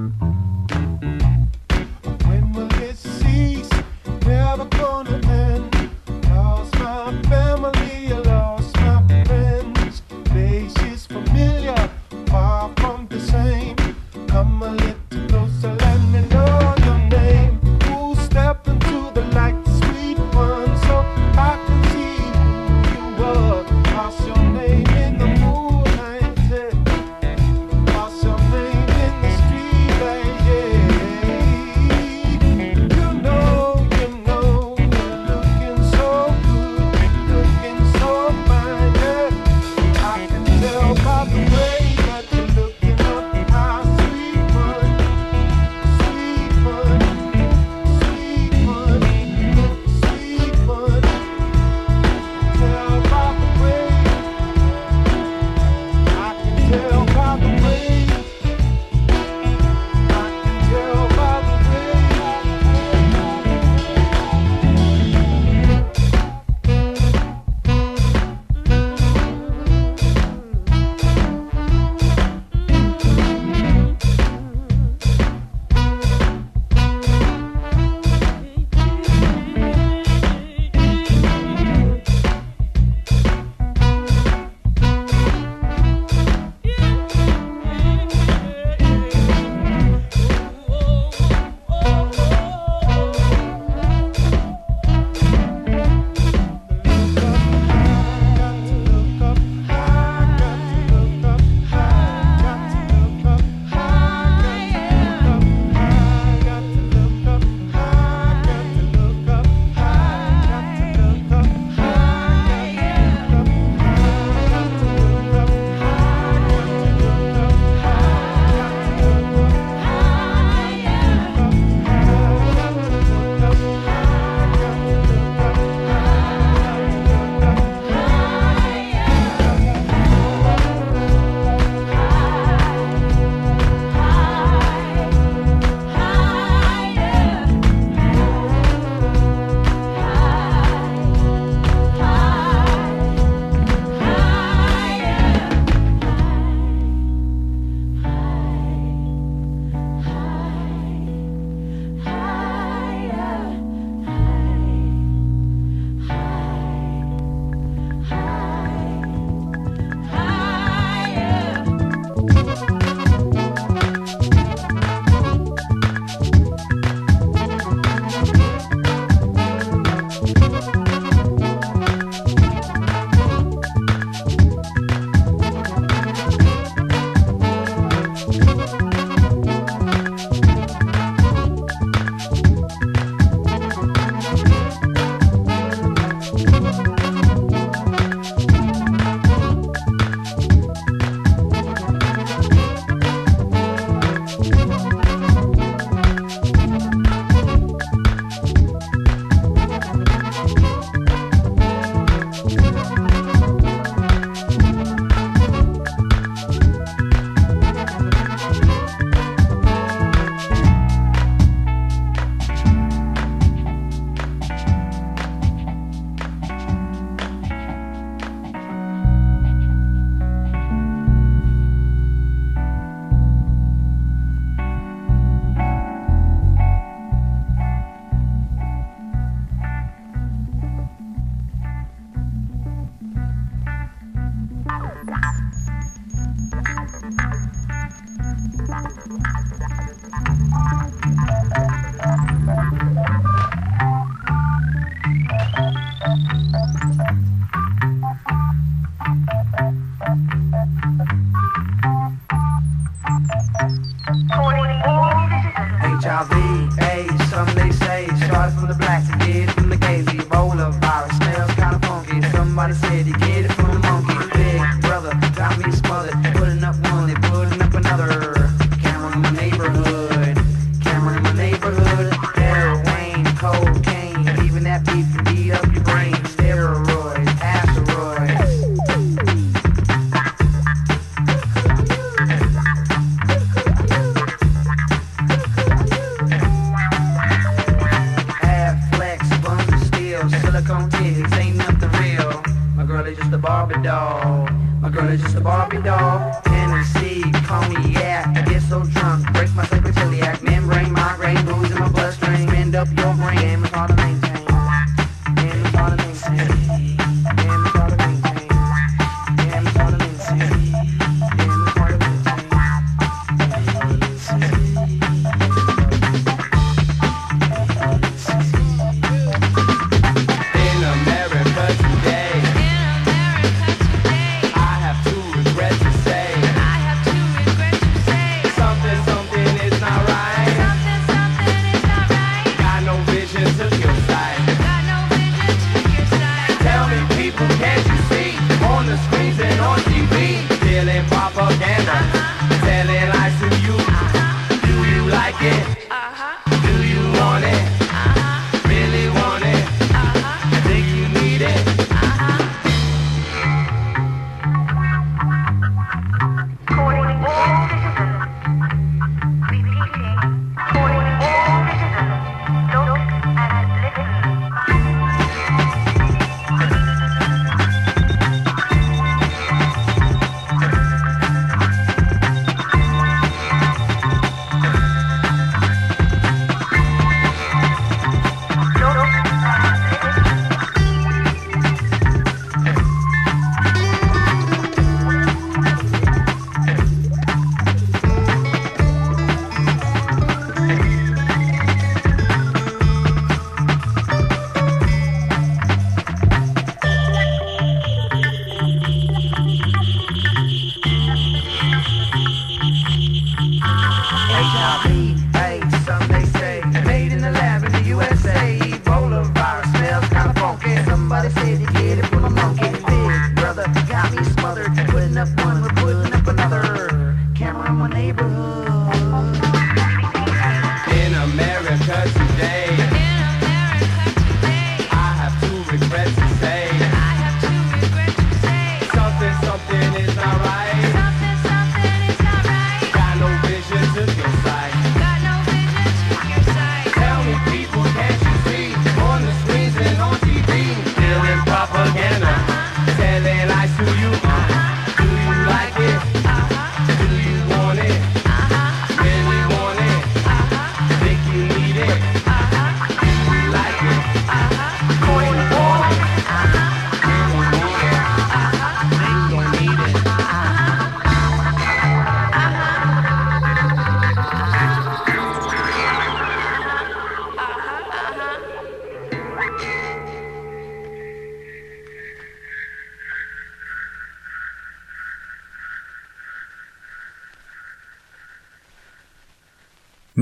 the 295.34 295.42
Barbie 295.42 295.82
doll. 295.82 296.42
Tennessee, 296.46 297.24
cognac. 297.46 298.38
I 298.38 298.42
get 298.44 298.62
so 298.62 298.84
drunk, 298.84 299.32
break 299.34 299.54
my 299.56 299.66
sacroiliac 299.66 300.44
membrane. 300.44 300.94
My 300.94 301.16
brain 301.18 301.44
moves 301.46 301.72
in 301.72 301.80
my 301.80 301.90
bloodstream. 301.90 302.48
Spend 302.48 302.76
up 302.76 302.88
your 302.98 303.14
brain. 303.16 303.43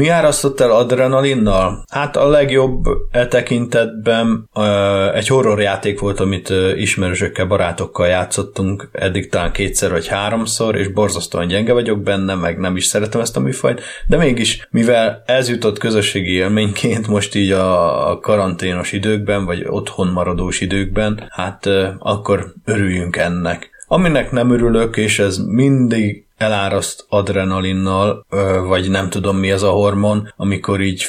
Mi 0.01 0.07
árasztott 0.07 0.59
el 0.59 0.71
adrenalinnal? 0.71 1.83
Hát 1.89 2.17
a 2.17 2.27
legjobb 2.27 2.85
e 3.11 3.27
tekintetben 3.27 4.49
ö, 4.55 5.13
egy 5.13 5.27
horrorjáték 5.27 5.99
volt, 5.99 6.19
amit 6.19 6.49
ö, 6.49 6.75
ismerősökkel, 6.75 7.45
barátokkal 7.45 8.07
játszottunk, 8.07 8.89
eddig 8.91 9.29
talán 9.29 9.51
kétszer 9.51 9.91
vagy 9.91 10.07
háromszor, 10.07 10.75
és 10.75 10.87
borzasztóan 10.87 11.47
gyenge 11.47 11.73
vagyok 11.73 12.03
benne, 12.03 12.35
meg 12.35 12.57
nem 12.57 12.75
is 12.75 12.85
szeretem 12.85 13.21
ezt 13.21 13.37
a 13.37 13.39
műfajt, 13.39 13.81
de 14.07 14.17
mégis, 14.17 14.67
mivel 14.71 15.23
ez 15.25 15.49
jutott 15.49 15.77
közösségi 15.77 16.31
élményként 16.31 17.07
most 17.07 17.35
így 17.35 17.51
a, 17.51 18.19
karanténos 18.21 18.91
időkben, 18.91 19.45
vagy 19.45 19.65
otthon 19.67 20.07
maradós 20.07 20.61
időkben, 20.61 21.27
hát 21.29 21.69
akkor 21.99 22.53
örüljünk 22.65 23.15
ennek. 23.15 23.70
Aminek 23.93 24.31
nem 24.31 24.51
örülök, 24.51 24.97
és 24.97 25.19
ez 25.19 25.37
mindig 25.37 26.25
eláraszt 26.37 27.05
adrenalinnal, 27.09 28.25
vagy 28.67 28.89
nem 28.89 29.09
tudom 29.09 29.37
mi 29.37 29.51
ez 29.51 29.61
a 29.61 29.69
hormon, 29.69 30.33
amikor 30.35 30.81
így 30.81 31.01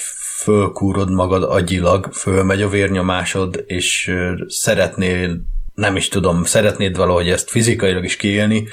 fölkúrod 0.42 1.10
magad 1.10 1.42
agyilag, 1.42 2.12
fölmegy 2.12 2.62
a 2.62 2.68
vérnyomásod, 2.68 3.64
és 3.66 4.14
szeretnél 4.46 5.40
nem 5.74 5.96
is 5.96 6.08
tudom, 6.08 6.44
szeretnéd 6.44 6.96
valahogy 6.96 7.28
ezt 7.28 7.50
fizikailag 7.50 8.04
is 8.04 8.16
kiélni, 8.16 8.68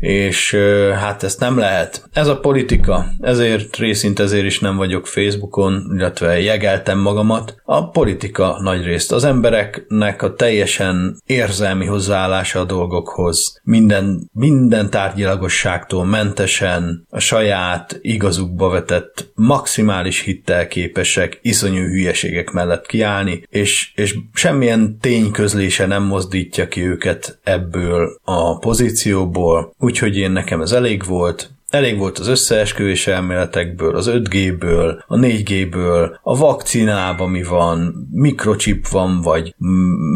és 0.00 0.54
hát 0.94 1.22
ezt 1.22 1.40
nem 1.40 1.58
lehet. 1.58 2.08
Ez 2.12 2.26
a 2.26 2.38
politika, 2.38 3.06
ezért 3.20 3.76
részint 3.76 4.20
ezért 4.20 4.44
is 4.44 4.60
nem 4.60 4.76
vagyok 4.76 5.06
Facebookon, 5.06 5.92
illetve 5.96 6.40
jegeltem 6.40 6.98
magamat. 6.98 7.56
A 7.64 7.90
politika 7.90 8.58
nagy 8.62 8.84
részt 8.84 9.12
az 9.12 9.24
embereknek 9.24 10.22
a 10.22 10.34
teljesen 10.34 11.16
érzelmi 11.26 11.86
hozzáállása 11.86 12.60
a 12.60 12.64
dolgokhoz, 12.64 13.60
minden, 13.62 14.30
minden 14.32 14.90
tárgyilagosságtól 14.90 16.04
mentesen, 16.04 17.06
a 17.10 17.18
saját 17.18 17.98
igazukba 18.00 18.68
vetett 18.68 19.32
maximális 19.34 20.20
hittel 20.20 20.68
képesek 20.68 21.38
iszonyú 21.42 21.82
hülyeségek 21.82 22.50
mellett 22.50 22.86
kiállni, 22.86 23.42
és, 23.48 23.92
és 23.94 24.16
semmilyen 24.32 24.98
tényközlése 25.00 25.86
nem 25.86 26.02
mozdítja 26.44 26.68
ki 26.68 26.86
őket 26.86 27.38
ebből 27.42 28.20
a 28.24 28.58
pozícióból, 28.58 29.74
úgyhogy 29.78 30.16
én 30.16 30.30
nekem 30.30 30.60
ez 30.60 30.72
elég 30.72 31.04
volt, 31.04 31.52
Elég 31.70 31.98
volt 31.98 32.18
az 32.18 32.28
összeesküvés 32.28 33.06
elméletekből, 33.06 33.96
az 33.96 34.10
5G-ből, 34.12 34.98
a 35.06 35.16
4G-ből, 35.16 36.16
a 36.22 36.36
vakcinában 36.36 37.30
mi 37.30 37.42
van, 37.42 38.08
mikrochip 38.12 38.88
van, 38.88 39.20
vagy 39.20 39.54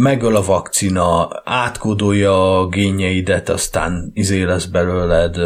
megöl 0.03 0.37
a 0.37 0.45
vakcina, 0.45 1.29
átkódolja 1.45 2.59
a 2.61 2.67
génjeidet, 2.67 3.49
aztán 3.49 4.11
izé 4.14 4.43
lesz 4.43 4.64
belőled 4.64 5.37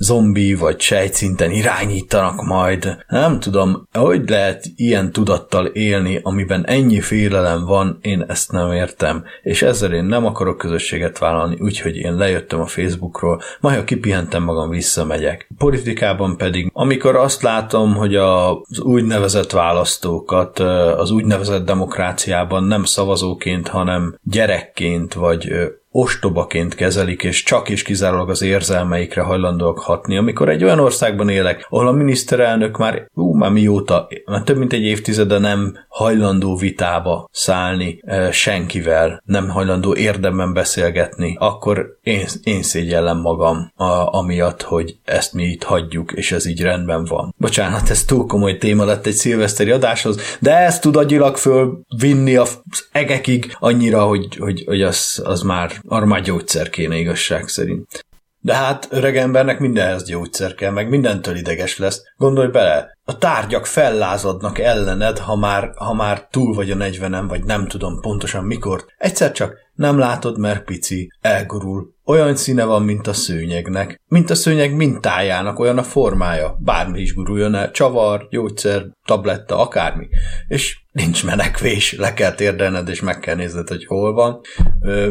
zombi 0.00 0.54
vagy 0.54 0.80
sejtszinten 0.80 1.50
irányítanak 1.50 2.44
majd. 2.44 2.96
Nem 3.08 3.40
tudom, 3.40 3.88
hogy 3.92 4.28
lehet 4.28 4.64
ilyen 4.76 5.12
tudattal 5.12 5.66
élni, 5.66 6.20
amiben 6.22 6.66
ennyi 6.66 7.00
félelem 7.00 7.64
van, 7.64 7.98
én 8.02 8.24
ezt 8.28 8.52
nem 8.52 8.72
értem. 8.72 9.24
És 9.42 9.62
ezzel 9.62 9.92
én 9.94 10.04
nem 10.04 10.26
akarok 10.26 10.58
közösséget 10.58 11.18
vállalni, 11.18 11.56
úgyhogy 11.60 11.96
én 11.96 12.14
lejöttem 12.14 12.60
a 12.60 12.66
Facebookról, 12.66 13.40
majd 13.60 13.76
ha 13.76 13.84
kipihentem 13.84 14.42
magam, 14.42 14.70
visszamegyek. 14.70 15.48
Politikában 15.58 16.36
pedig, 16.36 16.70
amikor 16.72 17.16
azt 17.16 17.42
látom, 17.42 17.94
hogy 17.94 18.16
az 18.16 18.80
úgynevezett 18.80 19.50
választókat 19.50 20.58
az 20.96 21.10
úgynevezett 21.10 21.64
demokráciában 21.64 22.64
nem 22.64 22.84
szavazóként, 22.84 23.68
hanem 23.68 24.18
gyerekként, 24.22 25.14
vagy 25.14 25.52
ostobaként 25.90 26.74
kezelik, 26.74 27.22
és 27.22 27.42
csak 27.42 27.68
és 27.68 27.82
kizárólag 27.82 28.30
az 28.30 28.42
érzelmeikre 28.42 29.22
hajlandóak 29.22 29.78
hatni. 29.78 30.16
Amikor 30.16 30.48
egy 30.48 30.64
olyan 30.64 30.78
országban 30.78 31.28
élek, 31.28 31.66
ahol 31.68 31.88
a 31.88 31.92
miniszterelnök 31.92 32.78
már, 32.78 33.08
ú, 33.14 33.34
már 33.34 33.50
mióta, 33.50 34.08
már 34.24 34.42
több 34.42 34.56
mint 34.56 34.72
egy 34.72 34.82
évtizede 34.82 35.38
nem 35.38 35.76
hajlandó 35.88 36.56
vitába 36.56 37.28
szállni 37.32 38.00
e, 38.04 38.32
senkivel, 38.32 39.22
nem 39.24 39.48
hajlandó 39.48 39.94
érdemben 39.94 40.52
beszélgetni, 40.52 41.36
akkor 41.38 41.98
én, 42.02 42.26
én 42.42 42.62
szégyellem 42.62 43.20
magam 43.20 43.72
a, 43.76 44.16
amiatt, 44.18 44.62
hogy 44.62 44.96
ezt 45.04 45.32
mi 45.32 45.44
itt 45.44 45.62
hagyjuk, 45.62 46.12
és 46.12 46.32
ez 46.32 46.46
így 46.46 46.62
rendben 46.62 47.04
van. 47.04 47.34
Bocsánat, 47.36 47.90
ez 47.90 48.04
túl 48.04 48.26
komoly 48.26 48.56
téma 48.56 48.84
lett 48.84 49.06
egy 49.06 49.12
szilveszteri 49.12 49.70
adáshoz, 49.70 50.36
de 50.40 50.56
ezt 50.56 50.80
tud 50.80 50.96
agyilag 50.96 51.36
fölvinni 51.36 52.36
az 52.36 52.58
egekig 52.92 53.56
annyira, 53.58 54.02
hogy, 54.02 54.36
hogy, 54.36 54.64
hogy 54.66 54.82
az, 54.82 55.22
az 55.24 55.42
már 55.42 55.79
arra 55.86 56.06
már 56.06 56.22
gyógyszer 56.22 56.68
kéne 56.70 56.96
igazság 56.96 57.48
szerint. 57.48 58.04
De 58.42 58.54
hát 58.54 58.88
öreg 58.90 59.16
embernek 59.16 59.58
mindenhez 59.58 60.04
gyógyszer 60.04 60.54
kell, 60.54 60.70
meg 60.70 60.88
mindentől 60.88 61.36
ideges 61.36 61.78
lesz. 61.78 62.02
Gondolj 62.16 62.48
bele, 62.48 62.98
a 63.04 63.18
tárgyak 63.18 63.66
fellázadnak 63.66 64.58
ellened, 64.58 65.18
ha 65.18 65.36
már, 65.36 65.72
ha 65.76 65.94
már 65.94 66.26
túl 66.30 66.54
vagy 66.54 66.70
a 66.70 66.74
40 66.74 67.26
vagy 67.26 67.44
nem 67.44 67.66
tudom 67.66 68.00
pontosan 68.00 68.44
mikor. 68.44 68.84
Egyszer 68.98 69.32
csak 69.32 69.56
nem 69.74 69.98
látod, 69.98 70.38
mert 70.38 70.64
pici, 70.64 71.12
elgurul. 71.20 71.94
Olyan 72.10 72.36
színe 72.36 72.64
van, 72.64 72.82
mint 72.82 73.06
a 73.06 73.12
szőnyegnek. 73.12 74.00
Mint 74.06 74.30
a 74.30 74.34
szőnyeg 74.34 74.74
mintájának, 74.74 75.58
olyan 75.58 75.78
a 75.78 75.82
formája. 75.82 76.56
Bármi 76.60 77.00
is 77.00 77.14
guruljon 77.14 77.54
el, 77.54 77.70
csavar, 77.70 78.26
gyógyszer, 78.30 78.82
tabletta, 79.04 79.58
akármi. 79.58 80.08
És 80.48 80.80
nincs 80.92 81.24
menekvés, 81.24 81.96
le 81.96 82.14
kell 82.14 82.32
térdelned, 82.32 82.88
és 82.88 83.00
meg 83.00 83.18
kell 83.18 83.34
nézned, 83.34 83.68
hogy 83.68 83.84
hol 83.86 84.12
van. 84.12 84.40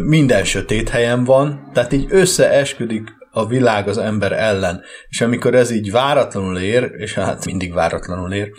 Minden 0.04 0.44
sötét 0.44 0.90
helyen 0.90 1.24
van, 1.24 1.70
tehát 1.74 1.94
így 1.94 2.06
összeesküdik 2.10 3.10
a 3.32 3.48
világ 3.48 3.88
az 3.88 3.98
ember 3.98 4.32
ellen. 4.32 4.82
És 5.08 5.22
amikor 5.22 5.56
ez 5.56 5.72
így 5.72 5.92
váratlanul 5.92 6.58
ér, 6.58 6.92
és 6.98 7.14
hát 7.14 7.46
mindig 7.46 7.74
váratlanul 7.74 8.34
ér, 8.34 8.52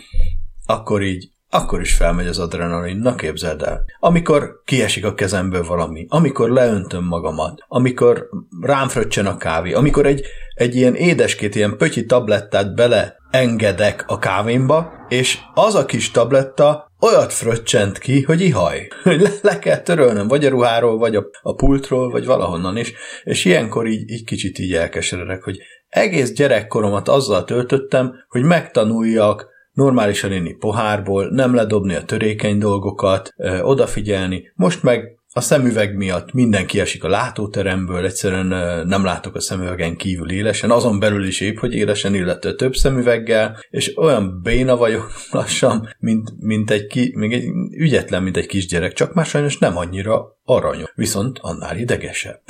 akkor 0.65 1.01
így 1.01 1.29
akkor 1.53 1.81
is 1.81 1.93
felmegy 1.93 2.27
az 2.27 2.39
adrenalin, 2.39 2.97
na 2.97 3.15
képzeld 3.15 3.61
el. 3.61 3.85
Amikor 3.99 4.61
kiesik 4.65 5.05
a 5.05 5.13
kezemből 5.13 5.63
valami, 5.63 6.05
amikor 6.09 6.49
leöntöm 6.49 7.03
magamat, 7.03 7.65
amikor 7.67 8.29
rám 8.61 8.87
fröccsen 8.87 9.25
a 9.25 9.37
kávé, 9.37 9.73
amikor 9.73 10.05
egy, 10.05 10.25
egy 10.53 10.75
ilyen 10.75 10.95
édeskét, 10.95 11.55
ilyen 11.55 11.77
pötyi 11.77 12.05
tablettát 12.05 12.75
bele 12.75 13.15
engedek 13.31 14.03
a 14.07 14.19
kávémba, 14.19 14.91
és 15.09 15.39
az 15.53 15.75
a 15.75 15.85
kis 15.85 16.11
tabletta 16.11 16.91
olyat 16.99 17.33
fröccsent 17.33 17.97
ki, 17.97 18.21
hogy 18.21 18.41
ihaj. 18.41 18.87
Hogy 19.03 19.39
le, 19.41 19.59
kell 19.59 19.77
törölnöm, 19.77 20.27
vagy 20.27 20.45
a 20.45 20.49
ruháról, 20.49 20.97
vagy 20.97 21.15
a, 21.15 21.25
a 21.41 21.55
pultról, 21.55 22.09
vagy 22.09 22.25
valahonnan 22.25 22.77
is. 22.77 22.93
És 23.23 23.45
ilyenkor 23.45 23.87
így, 23.87 24.09
így 24.09 24.23
kicsit 24.23 24.59
így 24.59 24.73
elkeseredek, 24.73 25.43
hogy 25.43 25.57
egész 25.89 26.33
gyerekkoromat 26.33 27.07
azzal 27.07 27.43
töltöttem, 27.43 28.13
hogy 28.27 28.43
megtanuljak 28.43 29.50
normálisan 29.71 30.31
inni 30.31 30.53
pohárból, 30.53 31.29
nem 31.29 31.55
ledobni 31.55 31.95
a 31.95 32.03
törékeny 32.03 32.57
dolgokat, 32.57 33.33
ö, 33.37 33.59
odafigyelni. 33.59 34.51
Most 34.55 34.83
meg 34.83 35.19
a 35.33 35.41
szemüveg 35.41 35.95
miatt 35.95 36.33
mindenki 36.33 36.79
esik 36.79 37.03
a 37.03 37.09
látóteremből, 37.09 38.05
egyszerűen 38.05 38.47
nem 38.87 39.03
látok 39.03 39.35
a 39.35 39.39
szemüvegen 39.39 39.95
kívül 39.95 40.31
élesen, 40.31 40.71
azon 40.71 40.99
belül 40.99 41.27
is 41.27 41.39
épp, 41.39 41.57
hogy 41.57 41.73
élesen, 41.73 42.15
illetve 42.15 42.53
több 42.53 42.73
szemüveggel, 42.73 43.57
és 43.69 43.97
olyan 43.97 44.39
béna 44.43 44.77
vagyok 44.77 45.11
lassan, 45.31 45.95
mint, 45.99 46.31
mint 46.39 46.71
egy, 46.71 46.87
ki, 46.87 47.13
még 47.15 47.33
egy 47.33 47.45
ügyetlen, 47.71 48.23
mint 48.23 48.37
egy 48.37 48.47
kisgyerek, 48.47 48.93
csak 48.93 49.13
már 49.13 49.25
sajnos 49.25 49.57
nem 49.57 49.77
annyira 49.77 50.39
aranyos, 50.43 50.91
viszont 50.95 51.39
annál 51.41 51.77
idegesebb. 51.77 52.41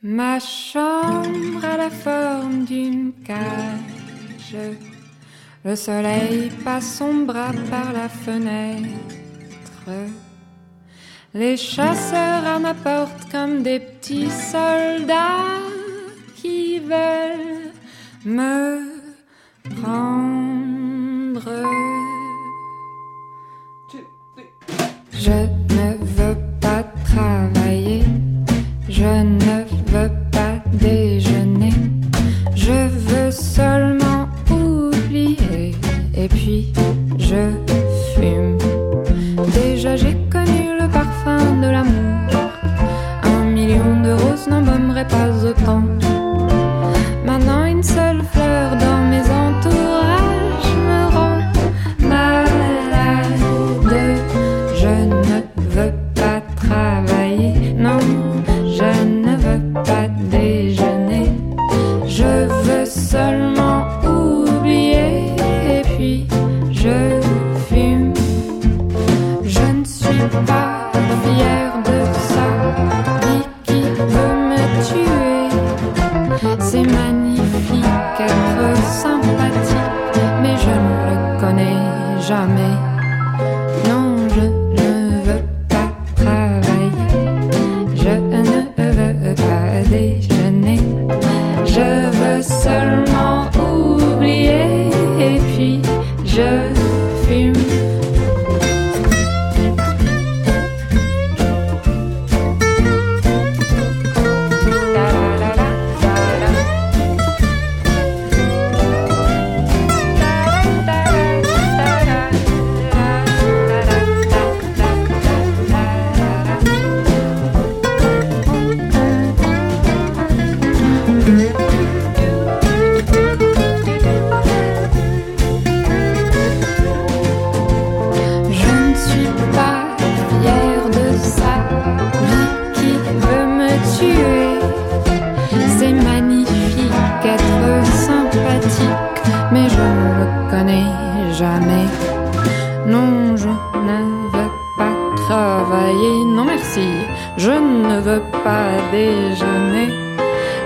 Ma 0.00 0.38
chambre 0.38 1.72
a 1.72 1.76
la 1.76 1.90
forme 1.90 2.64
d'une 2.64 3.12
cage. 3.24 4.91
Le 5.64 5.76
soleil 5.76 6.50
passe 6.64 6.96
son 6.98 7.24
bras 7.24 7.52
par 7.70 7.92
la 7.92 8.08
fenêtre. 8.08 8.88
Les 11.32 11.56
chasseurs 11.56 12.44
à 12.44 12.58
ma 12.58 12.74
porte 12.74 13.30
comme 13.30 13.62
des 13.62 13.78
petits 13.78 14.28
soldats 14.28 15.62
qui 16.34 16.80
veulent 16.80 17.70
me 18.24 18.80
prendre. 19.80 21.42
Je 25.12 25.30
ne 25.30 25.96
veux 26.16 26.36
pas 26.60 26.82
travailler, 27.04 28.02
je 28.88 29.04
ne 29.04 29.64
veux 29.92 30.10
pas 30.32 30.56
déjeuner, 30.72 31.31
et 36.22 36.28
puis 36.28 36.72
je 37.18 37.50
fume. 38.14 38.61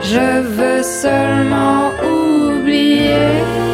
Je 0.08 0.40
veux 0.40 0.84
seulement 0.84 1.90
oublier. 2.00 3.65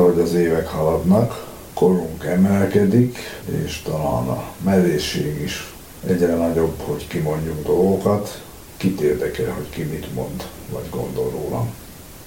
Ahogy 0.00 0.20
az 0.20 0.34
évek 0.34 0.68
haladnak, 0.68 1.46
korunk 1.74 2.24
emelkedik, 2.24 3.18
és 3.64 3.82
talán 3.82 4.28
a 4.28 4.44
merészség 4.64 5.40
is 5.44 5.74
egyre 6.06 6.34
nagyobb, 6.34 6.74
hogy 6.78 7.06
kimondjuk 7.06 7.66
dolgokat, 7.66 8.42
kit 8.76 9.00
érdekel, 9.00 9.52
hogy 9.52 9.70
ki 9.70 9.82
mit 9.82 10.14
mond, 10.14 10.44
vagy 10.72 10.84
gondol 10.90 11.30
rólam. 11.30 11.70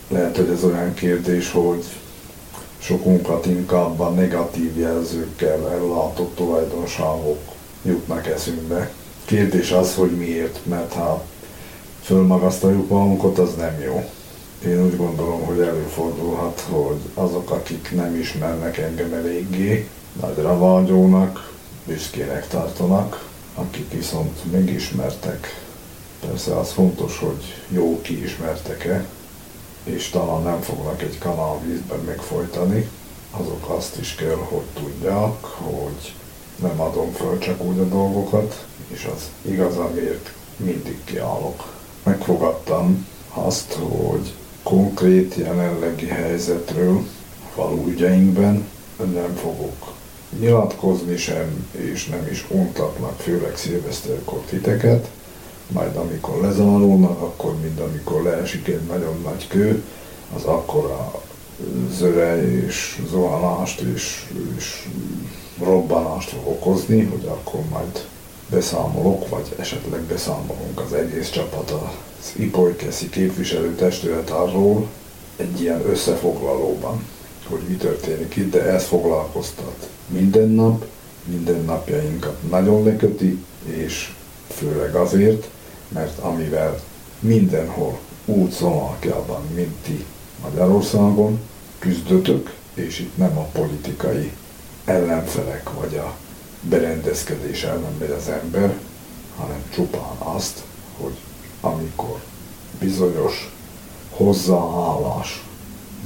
Lehet, 0.08 0.38
hogy 0.38 0.50
ez 0.50 0.64
olyan 0.64 0.94
kérdés, 0.94 1.52
hogy 1.52 1.84
sokunkat 2.78 3.46
inkább 3.46 4.00
a 4.00 4.10
negatív 4.10 4.78
jelzőkkel 4.78 5.72
ellátott 5.72 6.36
tulajdonságok 6.36 7.42
jutnak 7.82 8.28
eszünkbe. 8.28 8.92
Kérdés 9.26 9.72
az, 9.72 9.96
hogy 9.96 10.12
miért, 10.12 10.60
mert 10.66 10.94
ha 10.94 11.24
fölmagasztaljuk 12.02 12.90
magunkat, 12.90 13.38
az 13.38 13.56
nem 13.56 13.82
jó. 13.86 14.10
Én 14.66 14.84
úgy 14.84 14.98
gondolom, 14.98 15.46
hogy 15.46 15.60
előfordulhat, 15.60 16.60
hogy 16.70 17.00
azok, 17.14 17.52
akik 17.52 17.92
nem 17.96 18.16
ismernek 18.16 18.78
engem 18.78 19.14
eléggé, 19.14 19.90
nagyra 20.22 20.58
vágyónak, 20.58 21.52
büszkének 21.86 22.48
tartanak, 22.48 23.30
akik 23.56 23.92
viszont 23.92 24.52
megismertek. 24.52 25.66
Persze 26.20 26.58
az 26.58 26.72
fontos, 26.72 27.20
hogy 27.20 27.44
jó 27.68 28.02
kiismertek-e, 28.02 29.06
és 29.84 30.10
talán 30.10 30.42
nem 30.42 30.62
fognak 30.62 31.02
egy 31.02 31.18
kanál 31.18 31.60
vízben 31.66 32.00
megfojtani, 32.00 32.90
azok 33.32 33.70
azt 33.70 34.00
is 34.00 34.16
kell, 34.16 34.40
hogy 34.50 34.66
tudják, 34.74 35.44
hogy 35.44 36.14
nem 36.56 36.82
adom 36.82 37.12
föl 37.12 37.38
csak 37.38 37.64
úgy 37.64 37.80
a 37.80 37.88
dolgokat, 37.88 38.66
és 38.88 39.10
az 39.16 39.52
igaz, 39.52 39.78
amiért 39.78 40.34
mindig 40.56 41.04
kiállok. 41.04 41.74
Megfogadtam 42.04 43.08
azt, 43.34 43.74
hogy 43.74 44.34
konkrét 44.64 45.36
jelenlegi 45.36 46.08
helyzetről 46.08 47.08
falu 47.54 47.88
ügyeinkben 47.88 48.68
nem 48.98 49.36
fogok 49.36 49.94
nyilatkozni 50.40 51.18
sem, 51.18 51.68
és 51.72 52.06
nem 52.06 52.28
is 52.32 52.46
untatnak, 52.50 53.20
főleg 53.20 53.58
szilveszterkor 53.58 54.40
titeket, 54.40 55.10
majd 55.68 55.96
amikor 55.96 56.42
lezárulnak, 56.42 57.22
akkor 57.22 57.56
mind 57.62 57.80
amikor 57.80 58.24
leesik 58.24 58.68
egy 58.68 58.82
nagyon 58.82 59.22
nagy 59.24 59.48
kő, 59.48 59.84
az 60.36 60.44
akkora 60.44 61.22
zöre 61.98 62.52
és 62.66 63.02
zuhanást 63.10 63.82
és, 63.82 64.26
és 64.58 64.88
robbanást 65.64 66.30
fog 66.30 66.48
okozni, 66.48 67.04
hogy 67.04 67.26
akkor 67.26 67.60
majd 67.70 68.06
beszámolok, 68.54 69.30
vagy 69.30 69.54
esetleg 69.60 70.02
beszámolunk 70.02 70.80
az 70.80 70.94
egész 70.94 71.30
csapat 71.30 71.72
az 71.72 72.32
Ipolykeszi 72.36 73.10
képviselőtestület 73.10 74.30
arról 74.30 74.88
egy 75.36 75.62
ilyen 75.62 75.82
összefoglalóban, 75.90 77.06
hogy 77.50 77.62
mi 77.68 77.76
történik 77.76 78.36
itt, 78.36 78.52
de 78.52 78.62
ez 78.62 78.84
foglalkoztat 78.84 79.90
minden 80.08 80.50
nap, 80.50 80.86
minden 81.26 81.64
napjainkat 81.66 82.50
nagyon 82.50 82.84
leköti, 82.84 83.44
és 83.66 84.14
főleg 84.48 84.96
azért, 84.96 85.48
mert 85.88 86.20
amivel 86.20 86.80
mindenhol 87.20 88.00
úgy 88.26 88.52
Szlovákiában, 88.52 89.42
mint 89.56 89.76
ti 89.84 90.06
Magyarországon 90.44 91.40
küzdötök, 91.80 92.54
és 92.74 93.00
itt 93.00 93.18
nem 93.18 93.38
a 93.38 93.44
politikai 93.44 94.32
ellenfelek 94.86 95.70
vagy 95.80 95.96
a 95.96 96.16
berendezkedés 96.70 97.64
ellen 97.64 97.96
megy 98.00 98.12
az 98.12 98.28
ember, 98.28 98.78
hanem 99.38 99.64
csupán 99.74 100.18
azt, 100.18 100.64
hogy 100.98 101.18
amikor 101.62 102.22
bizonyos 102.80 103.52
hozzáállás 104.10 105.44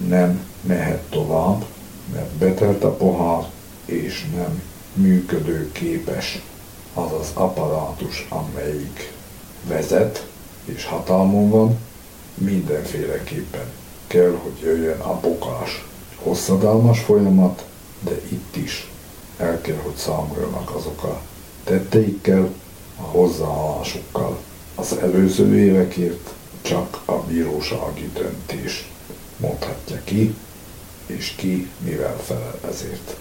nem 0.08 0.50
mehet 0.62 1.02
tovább, 1.10 1.66
mert 2.14 2.30
betelt 2.30 2.84
a 2.84 2.96
pohár, 2.96 3.50
és 3.86 4.26
nem 4.36 4.62
működő 4.94 5.72
képes 5.72 6.42
az 6.94 7.12
az 7.20 7.32
apparátus, 7.34 8.28
amelyik 8.30 9.14
vezet 9.68 10.28
és 10.66 10.86
hatalmon 10.86 11.50
van, 11.50 11.78
mindenféleképpen 12.34 13.66
kell, 14.08 14.38
hogy 14.44 14.60
jöjjön 14.62 15.00
a 15.00 15.20
bukás. 15.20 15.86
Hosszadalmas 16.16 17.00
folyamat, 17.00 17.66
de 18.00 18.22
itt 18.30 18.56
is 18.56 18.92
el 19.38 19.62
kell, 19.62 19.78
hogy 19.84 19.96
számoljanak 19.96 20.76
azok 20.76 21.04
a 21.04 21.22
tetteikkel, 21.64 22.50
a 22.98 23.02
hozzáállásukkal. 23.02 24.38
Az 24.76 24.98
előző 24.98 25.58
évekért 25.58 26.30
csak 26.62 27.02
a 27.06 27.14
bírósági 27.14 28.12
döntés 28.14 28.90
mondhatja 29.38 30.02
ki, 30.04 30.36
és 31.06 31.34
ki 31.36 31.70
mivel 31.80 32.18
felel 32.18 32.60
ezért. 32.70 33.16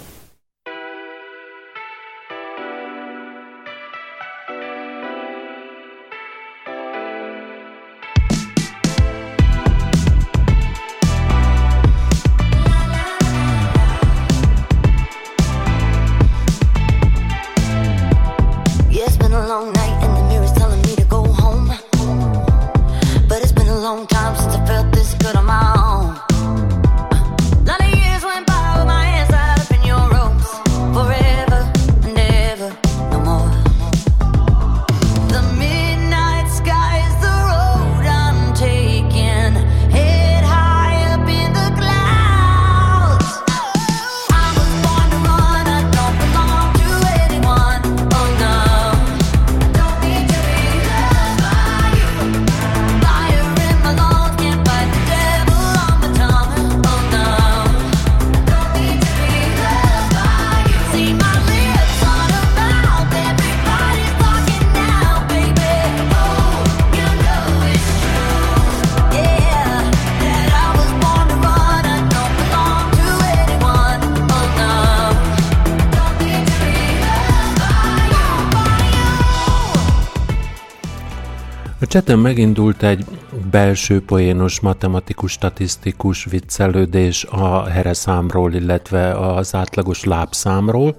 Cseten 81.96 82.18
megindult 82.18 82.82
egy 82.82 83.04
belső 83.50 84.00
poénos 84.00 84.60
matematikus-statisztikus 84.60 86.24
viccelődés 86.24 87.24
a 87.24 87.64
hereszámról, 87.64 88.54
illetve 88.54 89.12
az 89.12 89.54
átlagos 89.54 90.04
lábszámról, 90.04 90.96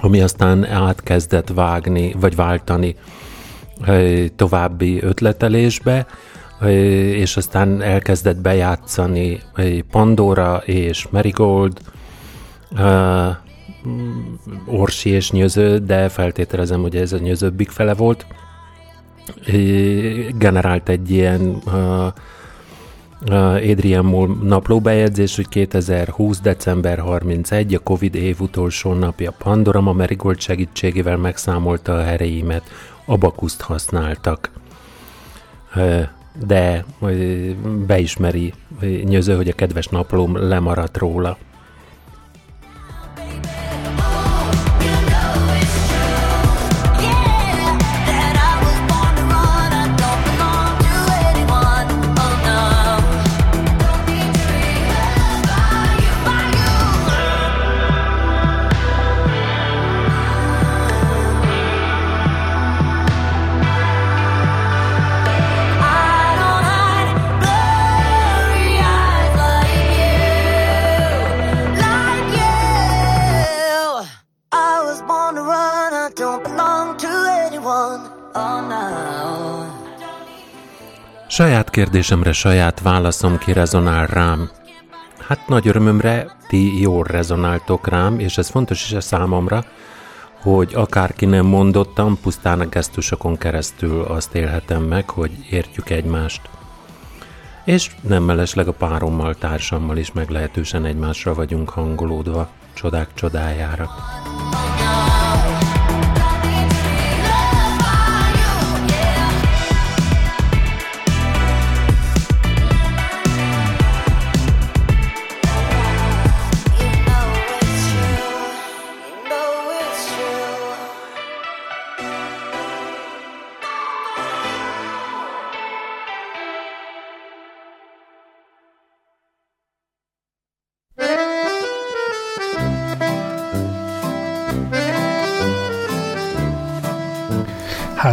ami 0.00 0.20
aztán 0.20 0.64
átkezdett 0.64 1.48
vágni, 1.48 2.14
vagy 2.20 2.36
váltani 2.36 2.96
további 4.36 5.02
ötletelésbe, 5.02 6.06
és 7.14 7.36
aztán 7.36 7.82
elkezdett 7.82 8.40
bejátszani 8.40 9.40
Pandora 9.90 10.62
és 10.64 11.06
Marigold, 11.10 11.80
Orsi 14.66 15.10
és 15.10 15.30
Nyöző, 15.30 15.78
de 15.78 16.08
feltételezem, 16.08 16.80
hogy 16.80 16.96
ez 16.96 17.12
a 17.12 17.18
Nyözőbbik 17.18 17.70
fele 17.70 17.94
volt, 17.94 18.26
generált 20.38 20.88
egy 20.88 21.10
ilyen 21.10 21.62
Adrian 23.70 24.04
Moll 24.04 24.36
naplóbejegyzés, 24.42 25.36
hogy 25.36 25.48
2020. 25.48 26.40
december 26.40 26.98
31, 26.98 27.74
a 27.74 27.78
Covid 27.78 28.14
év 28.14 28.40
utolsó 28.40 28.92
napja 28.92 29.30
Pandora 29.30 29.78
a 29.78 29.92
Marigold 29.92 30.40
segítségével 30.40 31.16
megszámolta 31.16 31.96
a 31.96 32.02
hereimet, 32.02 32.62
abakuszt 33.04 33.60
használtak. 33.60 34.50
De 36.46 36.84
beismeri 37.86 38.52
Nyöző, 39.04 39.36
hogy 39.36 39.48
a 39.48 39.52
kedves 39.52 39.86
naplóm 39.86 40.36
lemaradt 40.36 40.96
róla. 40.96 41.38
Saját 81.32 81.70
kérdésemre 81.70 82.32
saját 82.32 82.80
válaszom 82.80 83.38
ki 83.38 83.52
rezonál 83.52 84.06
rám. 84.06 84.50
Hát 85.18 85.48
nagy 85.48 85.68
örömömre 85.68 86.36
ti 86.48 86.80
jól 86.80 87.04
rezonáltok 87.04 87.88
rám, 87.88 88.18
és 88.18 88.38
ez 88.38 88.48
fontos 88.48 88.84
is 88.84 88.92
a 88.92 89.00
számomra, 89.00 89.64
hogy 90.42 90.74
akárki 90.74 91.24
nem 91.24 91.46
mondottam, 91.46 92.18
pusztán 92.22 92.60
a 92.60 92.66
gesztusokon 92.66 93.36
keresztül 93.36 94.02
azt 94.02 94.34
élhetem 94.34 94.82
meg, 94.82 95.10
hogy 95.10 95.30
értjük 95.50 95.90
egymást. 95.90 96.40
És 97.64 97.90
nem 98.00 98.22
mellesleg 98.22 98.68
a 98.68 98.72
párommal, 98.72 99.34
társammal 99.34 99.96
is 99.96 100.12
meglehetősen 100.12 100.84
egymásra 100.84 101.34
vagyunk 101.34 101.68
hangolódva, 101.68 102.48
csodák 102.74 103.14
csodájára. 103.14 103.90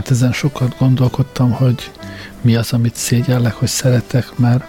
Hát 0.10 0.18
ezen 0.18 0.34
sokat 0.34 0.76
gondolkodtam, 0.78 1.52
hogy 1.52 1.92
mi 2.42 2.56
az, 2.56 2.74
amit 2.74 2.96
szégyellek, 2.96 3.54
hogy 3.54 3.68
szeretek, 3.68 4.38
mert 4.38 4.64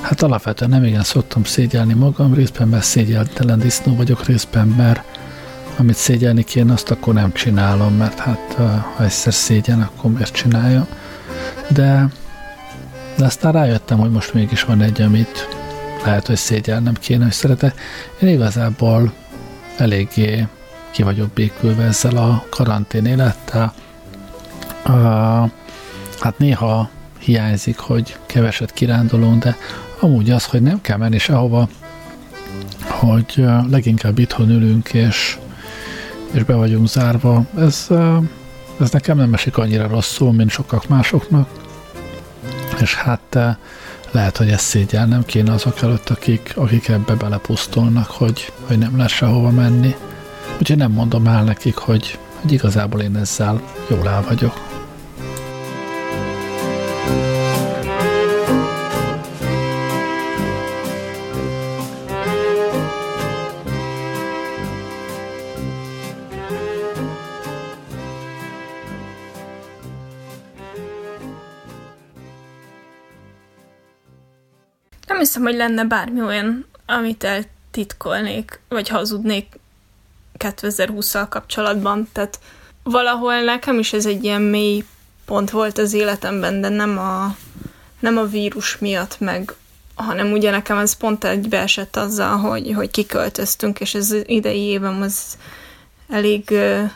hát 0.00 0.22
alapvetően 0.22 0.70
nem 0.70 0.84
igen 0.84 1.02
szoktam 1.02 1.44
szégyelni 1.44 1.94
magam, 1.94 2.34
részben 2.34 2.68
mert 2.68 2.84
szégyeltelen 2.84 3.58
disznó 3.58 3.96
vagyok, 3.96 4.24
részben 4.24 4.68
mert 4.68 5.02
amit 5.76 5.94
szégyelni 5.96 6.44
kéne, 6.44 6.72
azt 6.72 6.90
akkor 6.90 7.14
nem 7.14 7.32
csinálom, 7.32 7.94
mert 7.94 8.18
hát 8.18 8.52
ha 8.96 9.04
egyszer 9.04 9.34
szégyen, 9.34 9.80
akkor 9.80 10.10
miért 10.10 10.32
csinálja. 10.32 10.86
De, 11.68 12.08
de 13.16 13.24
aztán 13.24 13.52
rájöttem, 13.52 13.98
hogy 13.98 14.10
most 14.10 14.34
mégis 14.34 14.64
van 14.64 14.82
egy, 14.82 15.02
amit 15.02 15.48
lehet, 16.04 16.26
hogy 16.26 16.36
szégyelnem 16.36 16.94
kéne, 16.94 17.24
hogy 17.24 17.32
szeretek. 17.32 17.80
Én 18.20 18.28
igazából 18.28 19.12
eléggé 19.76 20.46
ki 20.90 21.02
vagyok 21.02 21.28
békülve 21.28 21.84
ezzel 21.84 22.16
a 22.16 22.44
karantén 22.50 23.06
élettel, 23.06 23.74
Hát 26.20 26.38
néha 26.38 26.90
hiányzik, 27.18 27.78
hogy 27.78 28.16
keveset 28.26 28.72
kirándulunk, 28.72 29.42
de 29.42 29.56
amúgy 30.00 30.30
az, 30.30 30.44
hogy 30.44 30.62
nem 30.62 30.80
kell 30.80 30.96
menni 30.96 31.18
sehova, 31.18 31.68
hogy 32.82 33.44
leginkább 33.70 34.18
itthon 34.18 34.50
ülünk, 34.50 34.92
és, 34.92 35.38
és 36.30 36.42
be 36.42 36.54
vagyunk 36.54 36.88
zárva, 36.88 37.46
ez, 37.58 37.86
ez 38.80 38.90
nekem 38.90 39.16
nem 39.16 39.34
esik 39.34 39.56
annyira 39.56 39.88
rosszul, 39.88 40.32
mint 40.32 40.50
sokak 40.50 40.88
másoknak, 40.88 41.48
és 42.80 42.94
hát 42.94 43.38
lehet, 44.10 44.36
hogy 44.36 44.48
ez 44.48 44.72
nem 44.90 45.24
kéne 45.24 45.52
azok 45.52 45.82
előtt, 45.82 46.08
akik, 46.08 46.52
akik 46.56 46.88
ebbe 46.88 47.14
belepusztulnak, 47.14 48.10
hogy, 48.10 48.52
hogy 48.66 48.78
nem 48.78 48.96
lesz 48.96 49.12
sehova 49.12 49.50
menni. 49.50 49.94
Úgyhogy 50.58 50.76
nem 50.76 50.92
mondom 50.92 51.26
el 51.26 51.44
nekik, 51.44 51.76
hogy, 51.76 52.18
hogy 52.40 52.52
igazából 52.52 53.00
én 53.00 53.16
ezzel 53.16 53.60
jól 53.88 54.08
el 54.08 54.24
vagyok. 54.28 54.75
Hiszem, 75.26 75.42
hogy 75.42 75.56
lenne 75.56 75.84
bármi 75.84 76.22
olyan, 76.22 76.66
amit 76.86 77.24
eltitkolnék, 77.24 78.60
vagy 78.68 78.88
hazudnék 78.88 79.58
2020-szal 80.38 81.26
kapcsolatban. 81.28 82.08
Tehát 82.12 82.38
valahol 82.82 83.40
nekem 83.40 83.78
is 83.78 83.92
ez 83.92 84.06
egy 84.06 84.24
ilyen 84.24 84.42
mély 84.42 84.84
pont 85.24 85.50
volt 85.50 85.78
az 85.78 85.92
életemben, 85.92 86.60
de 86.60 86.68
nem 86.68 86.98
a, 86.98 87.36
nem 87.98 88.16
a 88.16 88.24
vírus 88.24 88.78
miatt, 88.78 89.20
meg 89.20 89.54
hanem 89.94 90.32
ugye 90.32 90.50
nekem 90.50 90.78
ez 90.78 90.92
pont 90.92 91.24
egybeesett 91.24 91.96
azzal, 91.96 92.36
hogy, 92.36 92.72
hogy 92.72 92.90
kiköltöztünk, 92.90 93.80
és 93.80 93.94
ez 93.94 94.12
idei 94.26 94.60
évem 94.60 95.02
az 95.02 95.38
elég 96.08 96.44
uh, 96.50 96.90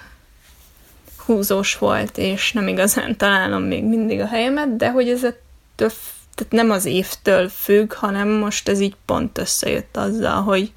húzós 1.17 1.79
volt, 1.79 2.19
és 2.19 2.53
nem 2.53 2.69
igazán 2.69 3.17
találom 3.17 3.63
még 3.63 3.85
mindig 3.85 4.21
a 4.21 4.27
helyemet, 4.27 4.77
de 4.77 4.91
hogy 4.91 5.09
ez 5.09 5.25
ettől 5.25 5.91
tehát 6.41 6.65
nem 6.65 6.71
az 6.71 6.85
évtől 6.85 7.49
függ, 7.49 7.93
hanem 7.93 8.29
most 8.29 8.69
ez 8.69 8.81
így 8.81 8.97
pont 9.05 9.39
összejött 9.39 9.97
azzal, 9.97 10.43
hogy, 10.43 10.73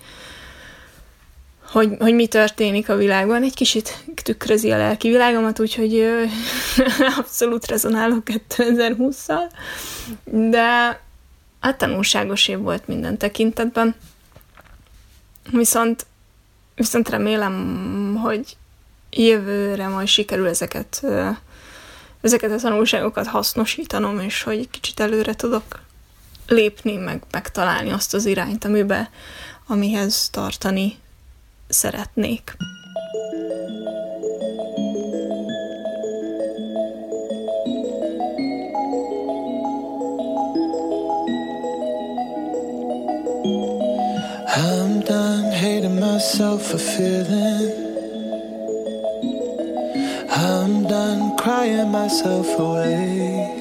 hogy, 1.71 1.89
hogy 1.99 2.13
mi 2.13 2.27
történik 2.27 2.89
a 2.89 2.95
világban. 2.95 3.43
Egy 3.43 3.53
kicsit 3.53 4.03
tükrözi 4.23 4.71
a 4.71 4.77
lelki 4.77 5.09
világomat, 5.09 5.59
úgyhogy 5.59 5.95
ö, 5.95 6.23
abszolút 7.19 7.67
rezonálok 7.67 8.23
2020-szal, 8.25 9.51
de 10.49 10.99
hát 11.59 11.77
tanulságos 11.77 12.47
év 12.47 12.57
volt 12.57 12.87
minden 12.87 13.17
tekintetben. 13.17 13.95
Viszont, 15.51 16.05
viszont 16.75 17.09
remélem, 17.09 18.15
hogy 18.23 18.57
jövőre 19.11 19.87
majd 19.87 20.07
sikerül 20.07 20.47
ezeket 20.47 21.03
ezeket 22.23 22.51
a 22.51 22.55
tanulságokat 22.55 23.27
hasznosítanom, 23.27 24.19
és 24.19 24.43
hogy 24.43 24.69
kicsit 24.69 24.99
előre 24.99 25.35
tudok 25.35 25.81
lépni, 26.47 26.95
meg 26.95 27.23
megtalálni 27.31 27.91
azt 27.91 28.13
az 28.13 28.25
irányt, 28.25 28.65
amibe, 28.65 29.09
amihez 29.67 30.29
tartani 30.29 30.97
szeretnék. 31.67 32.55
I'm 44.55 45.03
done 45.03 45.51
hating 45.51 45.99
myself 45.99 46.69
for 46.69 46.79
feeling 46.79 47.82
crying 51.43 51.91
myself 51.91 52.47
away. 52.57 53.51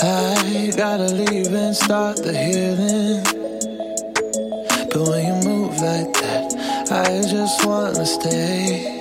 I 0.00 0.72
gotta 0.76 1.12
leave 1.12 1.52
and 1.52 1.74
start 1.74 2.18
the 2.18 2.32
healing. 2.32 3.24
But 4.92 5.08
when 5.08 5.26
you 5.26 5.48
move 5.48 5.74
like 5.80 6.12
that, 6.22 6.54
I 6.92 7.28
just 7.28 7.66
wanna 7.66 8.06
stay. 8.06 8.93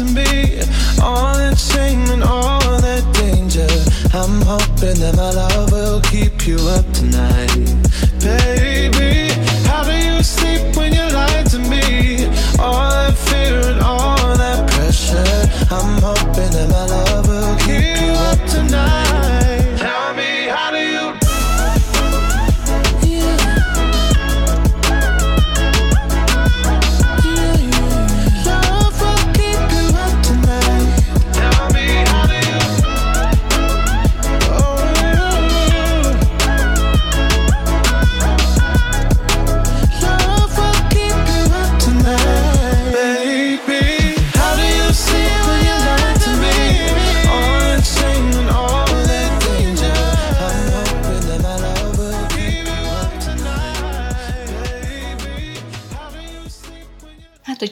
To 0.00 0.14
me? 0.14 0.60
All 1.02 1.34
that 1.34 1.58
shame 1.58 2.08
and 2.10 2.22
all 2.22 2.60
that 2.80 3.04
danger. 3.12 3.68
I'm 4.16 4.40
hoping 4.42 4.98
that 5.00 5.14
my 5.16 5.30
love 5.30 5.72
will 5.72 6.00
keep 6.00 6.46
you 6.46 6.56
up 6.76 6.86
tonight, 6.92 7.49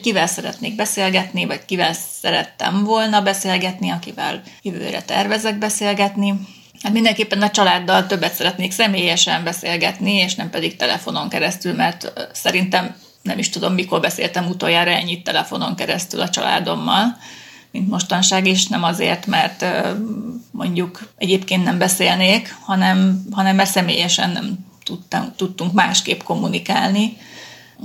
kivel 0.09 0.27
szeretnék 0.27 0.75
beszélgetni, 0.75 1.45
vagy 1.45 1.65
kivel 1.65 1.93
szerettem 2.21 2.83
volna 2.83 3.21
beszélgetni, 3.21 3.89
akivel 3.89 4.41
jövőre 4.61 5.01
tervezek 5.01 5.57
beszélgetni. 5.57 6.33
Hát 6.83 6.93
mindenképpen 6.93 7.41
a 7.41 7.49
családdal 7.49 8.05
többet 8.05 8.33
szeretnék 8.33 8.71
személyesen 8.71 9.43
beszélgetni, 9.43 10.11
és 10.11 10.35
nem 10.35 10.49
pedig 10.49 10.75
telefonon 10.75 11.29
keresztül, 11.29 11.73
mert 11.73 12.29
szerintem 12.33 12.95
nem 13.21 13.37
is 13.37 13.49
tudom, 13.49 13.73
mikor 13.73 13.99
beszéltem 13.99 14.47
utoljára 14.47 14.91
ennyit 14.91 15.23
telefonon 15.23 15.75
keresztül 15.75 16.21
a 16.21 16.29
családommal, 16.29 17.17
mint 17.71 17.89
mostanság 17.89 18.47
is, 18.47 18.67
nem 18.67 18.83
azért, 18.83 19.25
mert 19.25 19.65
mondjuk 20.51 21.13
egyébként 21.17 21.63
nem 21.63 21.77
beszélnék, 21.77 22.55
hanem, 22.61 23.25
hanem 23.31 23.55
mert 23.55 23.69
személyesen 23.69 24.29
nem 24.29 24.57
tudtam, 24.83 25.33
tudtunk 25.35 25.73
másképp 25.73 26.21
kommunikálni. 26.21 27.17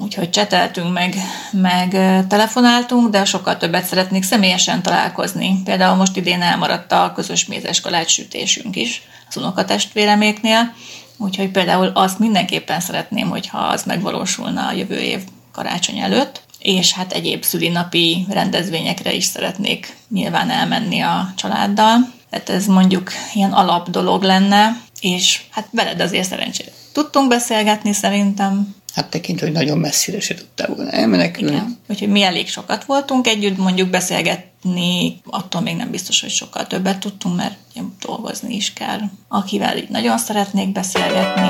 Úgyhogy 0.02 0.30
cseteltünk, 0.30 0.92
meg, 0.92 1.14
meg 1.50 1.90
telefonáltunk, 2.28 3.10
de 3.10 3.24
sokkal 3.24 3.56
többet 3.56 3.84
szeretnék 3.84 4.22
személyesen 4.22 4.82
találkozni. 4.82 5.60
Például 5.64 5.96
most 5.96 6.16
idén 6.16 6.42
elmaradt 6.42 6.92
a 6.92 7.12
közös 7.14 7.46
mézes 7.46 7.80
kalácssütésünk 7.80 8.76
is 8.76 9.02
az 9.28 9.36
unokatestvéreméknél, 9.36 10.72
úgyhogy 11.16 11.50
például 11.50 11.86
azt 11.94 12.18
mindenképpen 12.18 12.80
szeretném, 12.80 13.28
hogyha 13.28 13.58
az 13.58 13.82
megvalósulna 13.82 14.66
a 14.66 14.72
jövő 14.72 14.98
év 14.98 15.20
karácsony 15.52 15.98
előtt, 15.98 16.42
és 16.58 16.92
hát 16.92 17.12
egyéb 17.12 17.44
szülinapi 17.44 18.26
rendezvényekre 18.30 19.12
is 19.12 19.24
szeretnék 19.24 19.96
nyilván 20.08 20.50
elmenni 20.50 21.00
a 21.00 21.32
családdal. 21.36 22.12
Tehát 22.30 22.48
ez 22.48 22.66
mondjuk 22.66 23.10
ilyen 23.34 23.52
alap 23.52 23.90
dolog 23.90 24.22
lenne, 24.22 24.76
és 25.00 25.42
hát 25.50 25.68
veled 25.70 26.00
azért 26.00 26.28
szerencsére 26.28 26.70
tudtunk 26.94 27.28
beszélgetni 27.28 27.92
szerintem, 27.92 28.74
Hát 28.94 29.10
tekintve, 29.10 29.46
hogy 29.46 29.54
nagyon 29.54 29.78
messzire 29.78 30.20
se 30.20 30.34
tudtál 30.34 30.74
volna 30.74 30.90
elmenekülni. 30.90 31.54
Igen. 31.54 31.78
Úgyhogy 31.88 32.08
mi 32.08 32.22
elég 32.22 32.48
sokat 32.48 32.84
voltunk 32.84 33.26
együtt, 33.26 33.56
mondjuk 33.56 33.88
beszélgetni, 33.88 35.20
attól 35.24 35.60
még 35.60 35.76
nem 35.76 35.90
biztos, 35.90 36.20
hogy 36.20 36.30
sokkal 36.30 36.66
többet 36.66 36.98
tudtunk, 36.98 37.36
mert 37.36 37.56
ugye 37.74 37.86
dolgozni 38.00 38.54
is 38.54 38.72
kell. 38.72 39.00
Akivel 39.28 39.76
így 39.76 39.88
nagyon 39.88 40.18
szeretnék 40.18 40.72
beszélgetni, 40.72 41.48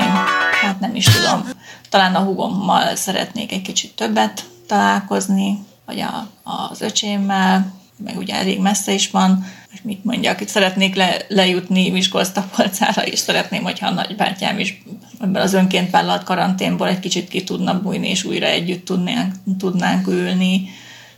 hát 0.61 0.79
nem 0.79 0.95
is 0.95 1.05
tudom, 1.05 1.49
talán 1.89 2.15
a 2.15 2.19
hugommal 2.19 2.95
szeretnék 2.95 3.51
egy 3.51 3.61
kicsit 3.61 3.95
többet 3.95 4.45
találkozni, 4.67 5.59
vagy 5.85 5.99
a, 5.99 6.29
az 6.43 6.81
öcsémmel, 6.81 7.73
meg 8.03 8.17
ugye 8.17 8.35
elég 8.35 8.59
messze 8.59 8.91
is 8.91 9.09
van, 9.09 9.45
és 9.73 9.79
mit 9.83 10.03
mondjak, 10.03 10.41
itt 10.41 10.47
szeretnék 10.47 10.95
le, 10.95 11.17
lejutni 11.27 11.89
Miskolctapolcára, 11.89 13.05
és 13.05 13.19
szeretném, 13.19 13.63
hogyha 13.63 13.87
a 13.87 13.93
nagybátyám 13.93 14.59
is 14.59 14.81
ebben 15.21 15.41
az 15.41 15.53
önként 15.53 15.91
vállalt 15.91 16.23
karanténból 16.23 16.87
egy 16.87 16.99
kicsit 16.99 17.27
ki 17.27 17.43
tudna 17.43 17.81
bújni, 17.81 18.09
és 18.09 18.23
újra 18.23 18.45
együtt 18.45 18.85
tudnánk, 18.85 19.33
tudnánk 19.57 20.07
ülni 20.07 20.69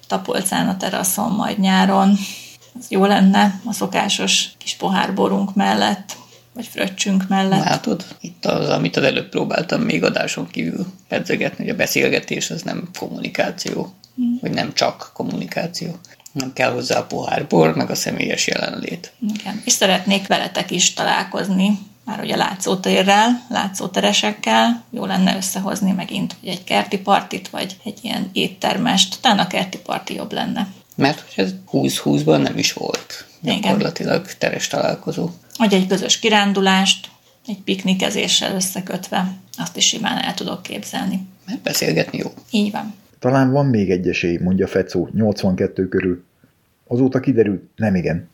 Tapolcán 0.08 0.68
a 0.68 0.78
teraszon 0.78 1.32
majd 1.32 1.60
nyáron. 1.60 2.18
Ez 2.80 2.86
jó 2.90 3.06
lenne 3.06 3.62
a 3.66 3.74
szokásos 3.74 4.50
kis 4.58 4.76
pohárborunk 4.76 5.56
mellett, 5.56 6.16
vagy 6.54 6.68
fröccsünk 6.68 7.28
mellett. 7.28 7.64
Látod? 7.64 8.06
Itt 8.22 8.46
az, 8.46 8.70
amit 8.70 8.98
az 8.98 9.04
előbb 9.04 9.30
próbáltam 9.30 9.82
még 9.82 10.04
adáson 10.04 10.48
kívül 10.48 10.86
pedzegetni, 11.08 11.64
hogy 11.64 11.74
a 11.74 11.78
beszélgetés 11.78 12.50
az 12.50 12.62
nem 12.62 12.90
kommunikáció, 13.00 13.96
Mm. 14.22 14.36
vagy 14.42 14.52
nem 14.52 14.74
csak 14.74 15.10
kommunikáció. 15.14 15.96
Nem 16.38 16.54
kell 16.54 16.72
hozzá 16.72 17.00
a 17.00 17.06
pohárbor, 17.06 17.76
meg 17.76 17.90
a 17.90 17.96
személyes 17.96 18.48
jelenlét. 18.48 19.12
Igen. 19.40 19.62
És 19.66 19.74
szeretnék 19.74 20.28
veletek 20.28 20.72
is 20.72 20.94
találkozni, 20.94 21.80
már 22.08 22.20
ugye 22.20 22.36
látszótérrel, 22.36 23.46
látszóteresekkel. 23.50 24.84
Jó 24.90 25.06
lenne 25.06 25.36
összehozni 25.36 25.92
megint 25.92 26.36
hogy 26.40 26.50
egy 26.50 26.64
kerti 26.64 26.98
partit, 26.98 27.50
vagy 27.50 27.78
egy 27.84 28.00
ilyen 28.02 28.30
éttermest. 28.34 29.22
Talán 29.22 29.40
a 29.40 29.48
kerti 29.48 29.78
parti 29.78 30.14
jobb 30.14 30.34
lenne. 30.34 30.68
Mert 30.96 31.20
hogy 31.20 31.44
ez 31.44 31.54
20-20-ban 31.72 32.42
nem 32.42 32.58
is 32.58 32.74
volt 32.74 33.26
Igen. 33.42 33.62
gyakorlatilag 33.62 34.32
teres 34.38 34.68
találkozó. 34.68 35.30
Vagy 35.58 35.74
egy 35.74 35.88
közös 35.88 36.20
kirándulást, 36.20 37.10
egy 37.48 37.62
piknikezéssel 37.64 38.56
összekötve. 38.56 39.32
Azt 39.58 39.78
is 39.78 39.86
simán 39.86 40.18
el 40.18 40.34
tudok 40.34 40.62
képzelni. 40.62 41.28
Mert 41.46 41.62
beszélgetni 41.62 42.18
jó. 42.18 42.34
Így 42.52 42.72
van. 42.72 42.94
Talán 43.20 43.52
van 43.52 43.66
még 43.66 43.90
egy 43.90 44.08
esély, 44.08 44.38
mondja 44.38 44.68
Fecó, 44.68 45.10
82 45.14 45.88
körül. 45.88 46.24
Azóta 46.88 47.20
kiderült, 47.20 47.64
nem 47.76 47.96
igen. 47.96 48.30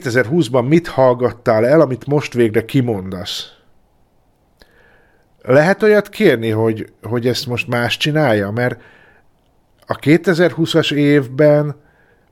2020-ban 0.00 0.68
mit 0.68 0.86
hallgattál 0.86 1.66
el, 1.66 1.80
amit 1.80 2.06
most 2.06 2.32
végre 2.32 2.64
kimondasz? 2.64 3.52
Lehet 5.42 5.82
olyat 5.82 6.08
kérni, 6.08 6.50
hogy, 6.50 6.92
hogy 7.02 7.26
ezt 7.26 7.46
most 7.46 7.68
más 7.68 7.96
csinálja? 7.96 8.50
Mert 8.50 8.80
a 9.86 9.94
2020-as 9.94 10.92
évben 10.92 11.74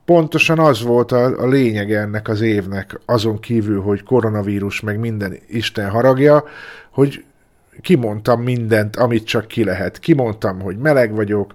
pontosan 0.05 0.59
az 0.59 0.81
volt 0.81 1.11
a, 1.11 1.41
a 1.41 1.47
lényeg 1.47 1.93
ennek 1.93 2.27
az 2.27 2.41
évnek, 2.41 2.99
azon 3.05 3.39
kívül, 3.39 3.81
hogy 3.81 4.03
koronavírus 4.03 4.81
meg 4.81 4.99
minden 4.99 5.37
Isten 5.47 5.89
haragja, 5.89 6.43
hogy 6.91 7.23
kimondtam 7.81 8.41
mindent, 8.41 8.95
amit 8.95 9.25
csak 9.25 9.47
ki 9.47 9.63
lehet. 9.63 9.99
Kimondtam, 9.99 10.59
hogy 10.59 10.77
meleg 10.77 11.13
vagyok, 11.13 11.53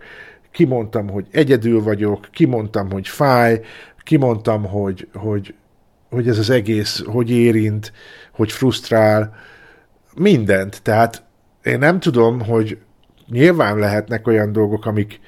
kimondtam, 0.51 1.09
hogy 1.09 1.27
egyedül 1.31 1.83
vagyok, 1.83 2.29
kimondtam, 2.33 2.91
hogy 2.91 3.09
fáj, 3.09 3.61
kimondtam, 4.03 4.65
hogy, 4.65 5.09
hogy, 5.15 5.55
hogy 6.17 6.29
ez 6.29 6.39
az 6.39 6.51
egész 6.51 7.03
hogy 7.05 7.31
érint, 7.31 7.93
hogy 8.33 8.53
frusztrál, 8.53 9.35
mindent. 10.15 10.83
Tehát 10.83 11.23
én 11.63 11.79
nem 11.79 12.01
tudom, 12.01 12.41
hogy 12.41 12.79
nyilván 13.29 13.79
lehetnek 13.79 14.27
olyan 14.27 14.53
dolgok, 14.53 14.87
amik, 14.87 15.21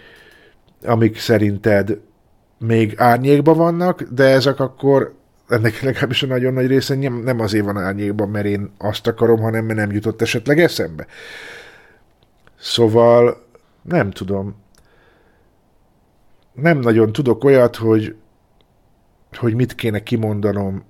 amik 0.85 1.19
szerinted 1.19 2.01
még 2.59 2.95
árnyékban 2.97 3.57
vannak, 3.57 4.03
de 4.03 4.25
ezek 4.25 4.61
akkor 4.61 5.15
ennek 5.49 5.81
legalábbis 5.81 6.23
a 6.23 6.27
nagyon 6.27 6.53
nagy 6.53 6.67
része 6.67 6.95
nem, 6.95 7.41
azért 7.41 7.65
van 7.65 7.79
árnyékban, 7.79 8.29
mert 8.29 8.47
én 8.47 8.71
azt 8.79 9.07
akarom, 9.07 9.41
hanem 9.41 9.65
mert 9.65 9.79
nem 9.79 9.93
jutott 9.93 10.23
esetleg 10.23 10.61
eszembe. 10.61 11.07
Szóval 12.59 13.47
nem 13.83 14.11
tudom. 14.11 14.57
Nem 16.53 16.79
nagyon 16.79 17.13
tudok 17.13 17.45
olyat, 17.45 17.77
hogy, 17.77 18.17
hogy 19.37 19.55
mit 19.55 19.75
kéne 19.75 20.03
kimondanom, 20.03 20.85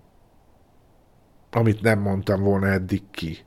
amit 1.50 1.82
nem 1.82 1.98
mondtam 1.98 2.42
volna 2.42 2.66
eddig 2.66 3.02
ki. 3.10 3.38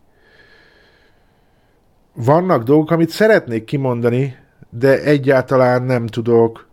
Vannak 2.13 2.63
dolgok, 2.63 2.91
amit 2.91 3.09
szeretnék 3.09 3.63
kimondani, 3.63 4.37
de 4.69 5.01
egyáltalán 5.03 5.83
nem 5.83 6.07
tudok, 6.07 6.67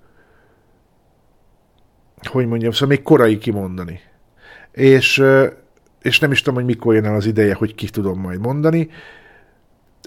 hogy 2.22 2.46
mondjam, 2.46 2.72
szóval 2.72 2.88
még 2.88 3.02
korai 3.02 3.38
kimondani. 3.38 4.00
És, 4.72 5.22
és 6.02 6.18
nem 6.18 6.32
is 6.32 6.42
tudom, 6.42 6.54
hogy 6.54 6.64
mikor 6.64 6.94
jön 6.94 7.04
el 7.04 7.14
az 7.14 7.26
ideje, 7.26 7.54
hogy 7.54 7.74
ki 7.74 7.88
tudom 7.88 8.20
majd 8.20 8.40
mondani. 8.40 8.88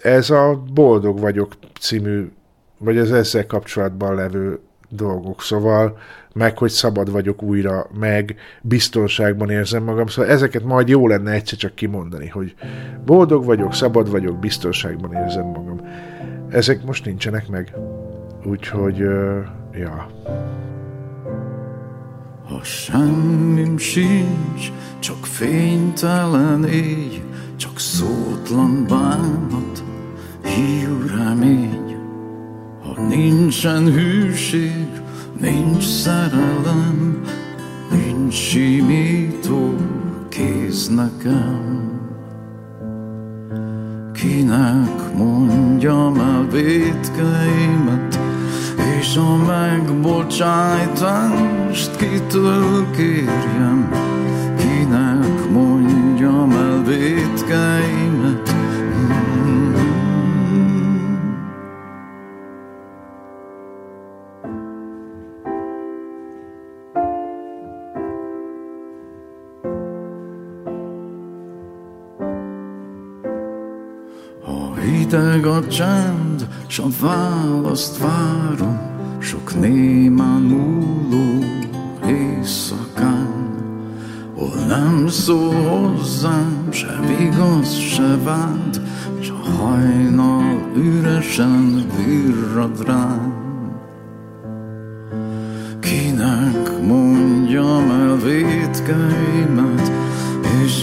Ez 0.01 0.29
a 0.29 0.63
Boldog 0.73 1.19
vagyok 1.19 1.53
című, 1.79 2.31
vagy 2.77 2.97
az 2.97 3.11
ezzel 3.11 3.45
kapcsolatban 3.45 4.15
levő 4.15 4.59
dolgok. 4.91 5.41
Szóval 5.41 5.97
meg, 6.33 6.57
hogy 6.57 6.69
szabad 6.69 7.11
vagyok 7.11 7.41
újra, 7.43 7.87
meg 7.99 8.35
biztonságban 8.61 9.49
érzem 9.49 9.83
magam. 9.83 10.07
Szóval 10.07 10.31
ezeket 10.31 10.63
majd 10.63 10.87
jó 10.87 11.07
lenne 11.07 11.31
egyszer 11.31 11.57
csak 11.57 11.75
kimondani, 11.75 12.27
hogy 12.27 12.55
boldog 13.05 13.45
vagyok, 13.45 13.73
szabad 13.73 14.11
vagyok, 14.11 14.39
biztonságban 14.39 15.13
érzem 15.13 15.45
magam. 15.45 15.81
Ezek 16.49 16.83
most 16.83 17.05
nincsenek 17.05 17.47
meg. 17.47 17.73
Úgyhogy, 18.45 18.97
ja. 19.71 20.07
Ha 22.47 22.63
semmim 22.63 23.77
sincs, 23.77 24.71
csak 24.99 25.25
fénytelen 25.25 26.63
éj, 26.63 27.21
csak 27.55 27.79
szótlan 27.79 28.85
bánat, 28.87 29.83
hiú 30.43 31.07
remény. 31.17 31.90
Ha 32.95 33.01
nincsen 33.01 33.91
hűség, 33.91 34.87
nincs 35.39 35.83
szerelem, 35.83 37.21
nincs 37.91 38.33
simító 38.33 39.75
kéz 40.29 40.87
nekem. 40.87 41.99
Kinek 44.13 45.13
mondjam 45.15 46.19
el 46.19 46.47
vétkeimet, 46.51 48.19
és 48.99 49.17
a 49.17 49.35
megbocsájtást 49.35 51.95
kitől 51.95 52.91
kérjem, 52.91 53.91
kinek 54.57 55.49
mondjam 55.51 56.51
el 56.51 56.83
vétkeimet. 56.83 58.10
Hideg 75.11 75.45
a 75.45 75.67
csend, 75.67 76.47
s 76.67 76.79
a 76.79 76.87
választ 77.01 77.97
várom, 77.97 78.79
sok 79.19 79.59
némán 79.59 80.41
múló 80.41 81.45
éjszakán, 82.07 83.55
hol 84.35 84.65
nem 84.67 85.07
szól 85.07 85.53
hozzám 85.53 86.67
se 86.69 86.99
igaz, 87.19 87.77
se 87.77 88.17
vád, 88.23 88.81
s 89.19 89.29
a 89.29 89.49
hajnal 89.49 90.71
üresen 90.75 91.85
virrad 91.97 92.85
rám. 92.85 93.33
Kinek 95.79 96.81
mondjam 96.87 97.89
el 97.89 98.15
vétkeimet, 98.15 99.80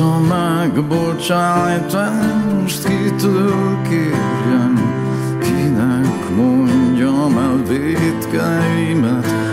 a 0.01 0.21
megbocsájtást 0.21 2.85
kitől 2.85 3.83
kérjem, 3.83 4.75
kinek 5.41 6.31
mondjam 6.37 7.39
el 7.39 7.63
vétkeimet. 7.69 9.48